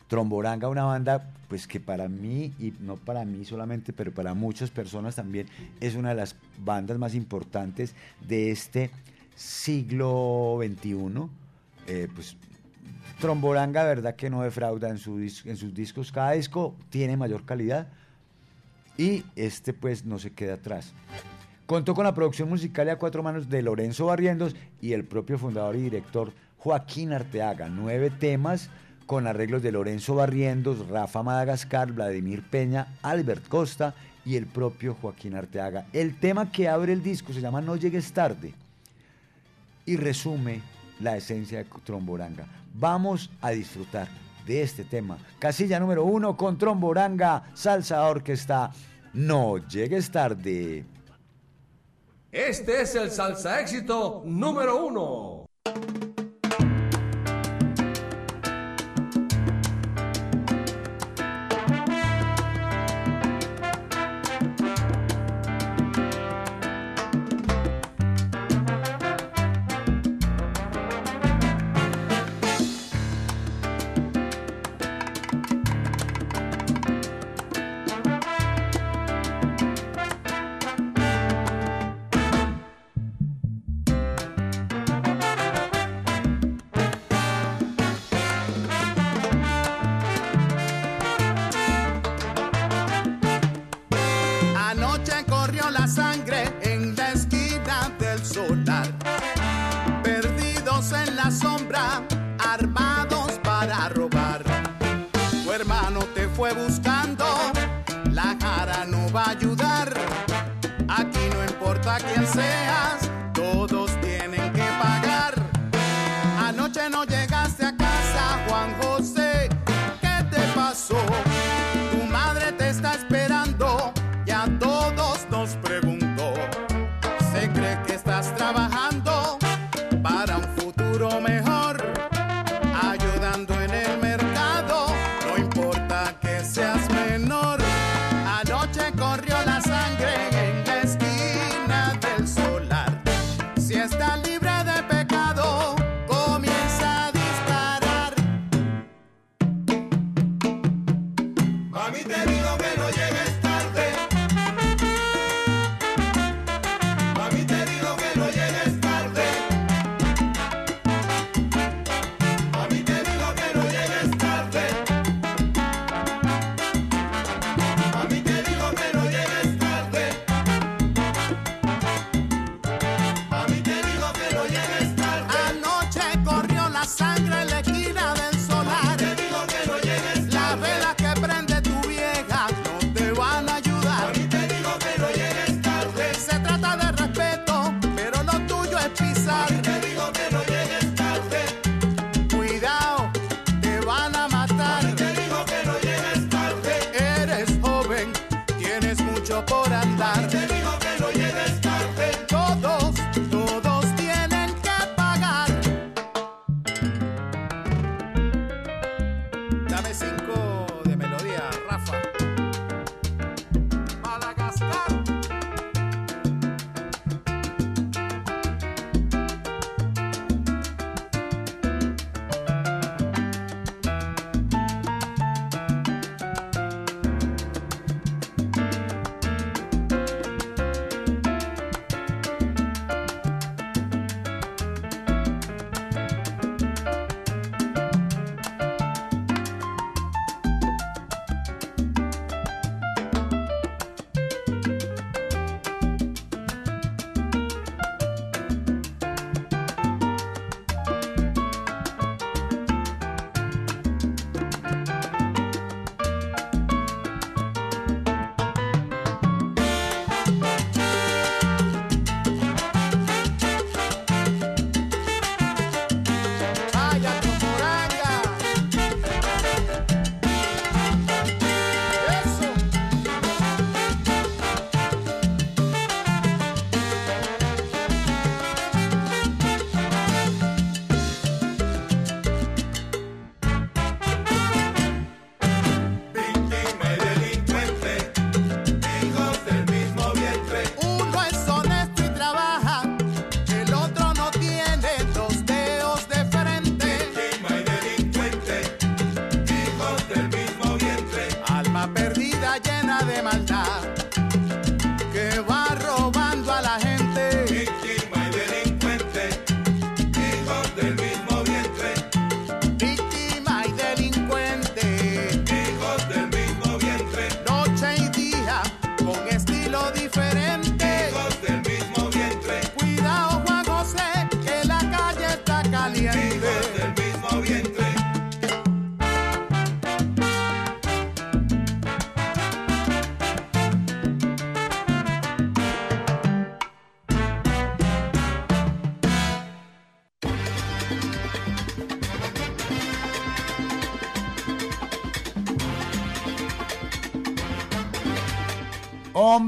[0.08, 4.70] Tromboranga, una banda pues que para mí, y no para mí solamente, pero para muchas
[4.70, 5.46] personas también,
[5.80, 7.94] es una de las bandas más importantes
[8.26, 8.90] de este
[9.34, 11.28] siglo XXI.
[11.86, 12.36] Eh, pues
[13.20, 17.88] Tromboranga, verdad que no defrauda en, su en sus discos, cada disco tiene mayor calidad
[18.96, 20.92] y este pues no se queda atrás.
[21.66, 25.38] Contó con la producción musical y a cuatro manos de Lorenzo Barrientos y el propio
[25.38, 27.68] fundador y director Joaquín Arteaga.
[27.68, 28.70] Nueve temas
[29.08, 35.34] con arreglos de Lorenzo Barrientos, Rafa Madagascar, Vladimir Peña, Albert Costa y el propio Joaquín
[35.34, 35.86] Arteaga.
[35.94, 38.52] El tema que abre el disco se llama No llegues tarde
[39.86, 40.60] y resume
[41.00, 42.46] la esencia de Tromboranga.
[42.74, 44.08] Vamos a disfrutar
[44.46, 45.16] de este tema.
[45.38, 48.72] Casilla número uno con Tromboranga, Salsa Orquesta.
[49.14, 50.84] No llegues tarde.
[52.30, 55.46] Este es el salsa éxito número uno.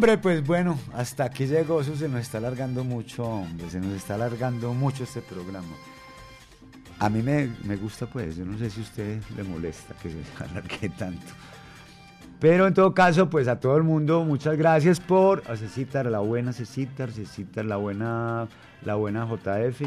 [0.01, 1.83] Hombre, pues bueno, hasta aquí llegó.
[1.83, 3.69] Eso se nos está alargando mucho, hombre.
[3.69, 5.75] Se nos está alargando mucho este programa.
[6.99, 8.35] A mí me, me gusta, pues.
[8.35, 11.27] Yo no sé si a usted le molesta que se alargue tanto.
[12.41, 16.55] Pero en todo caso, pues a todo el mundo, muchas gracias por a la buena
[16.55, 18.49] Cecitar, Cecitar, la buena,
[18.83, 19.83] la buena JF,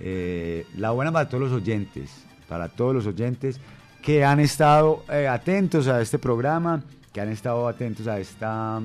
[0.00, 3.60] eh, la buena para todos los oyentes, para todos los oyentes
[4.02, 8.82] que han estado eh, atentos a este programa, que han estado atentos a esta,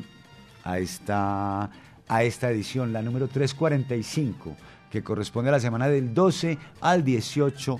[0.68, 1.70] a esta,
[2.08, 4.56] a esta edición, la número 345,
[4.92, 7.80] que corresponde a la semana del 12 al 18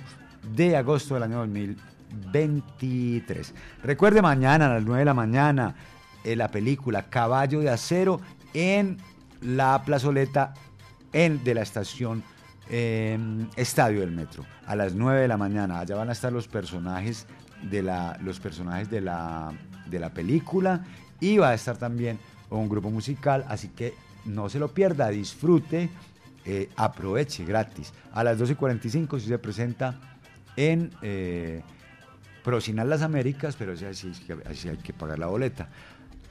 [0.54, 3.54] de agosto del año 2023.
[3.82, 5.74] Recuerde mañana a las 9 de la mañana
[6.24, 8.22] eh, la película Caballo de Acero
[8.54, 8.96] en
[9.42, 10.54] la plazoleta
[11.12, 12.24] en, de la estación
[12.70, 13.18] eh,
[13.56, 15.80] Estadio del Metro a las 9 de la mañana.
[15.80, 17.26] Allá van a estar los personajes
[17.62, 19.52] de la, los personajes de la,
[19.86, 20.86] de la película
[21.20, 22.18] y va a estar también
[22.50, 23.94] un grupo musical, así que
[24.24, 25.88] no se lo pierda, disfrute,
[26.44, 27.92] eh, aproveche gratis.
[28.12, 30.00] A las 12.45 si se presenta
[30.56, 31.62] en eh,
[32.44, 35.68] Procinal Las Américas, pero así, así hay que pagar la boleta.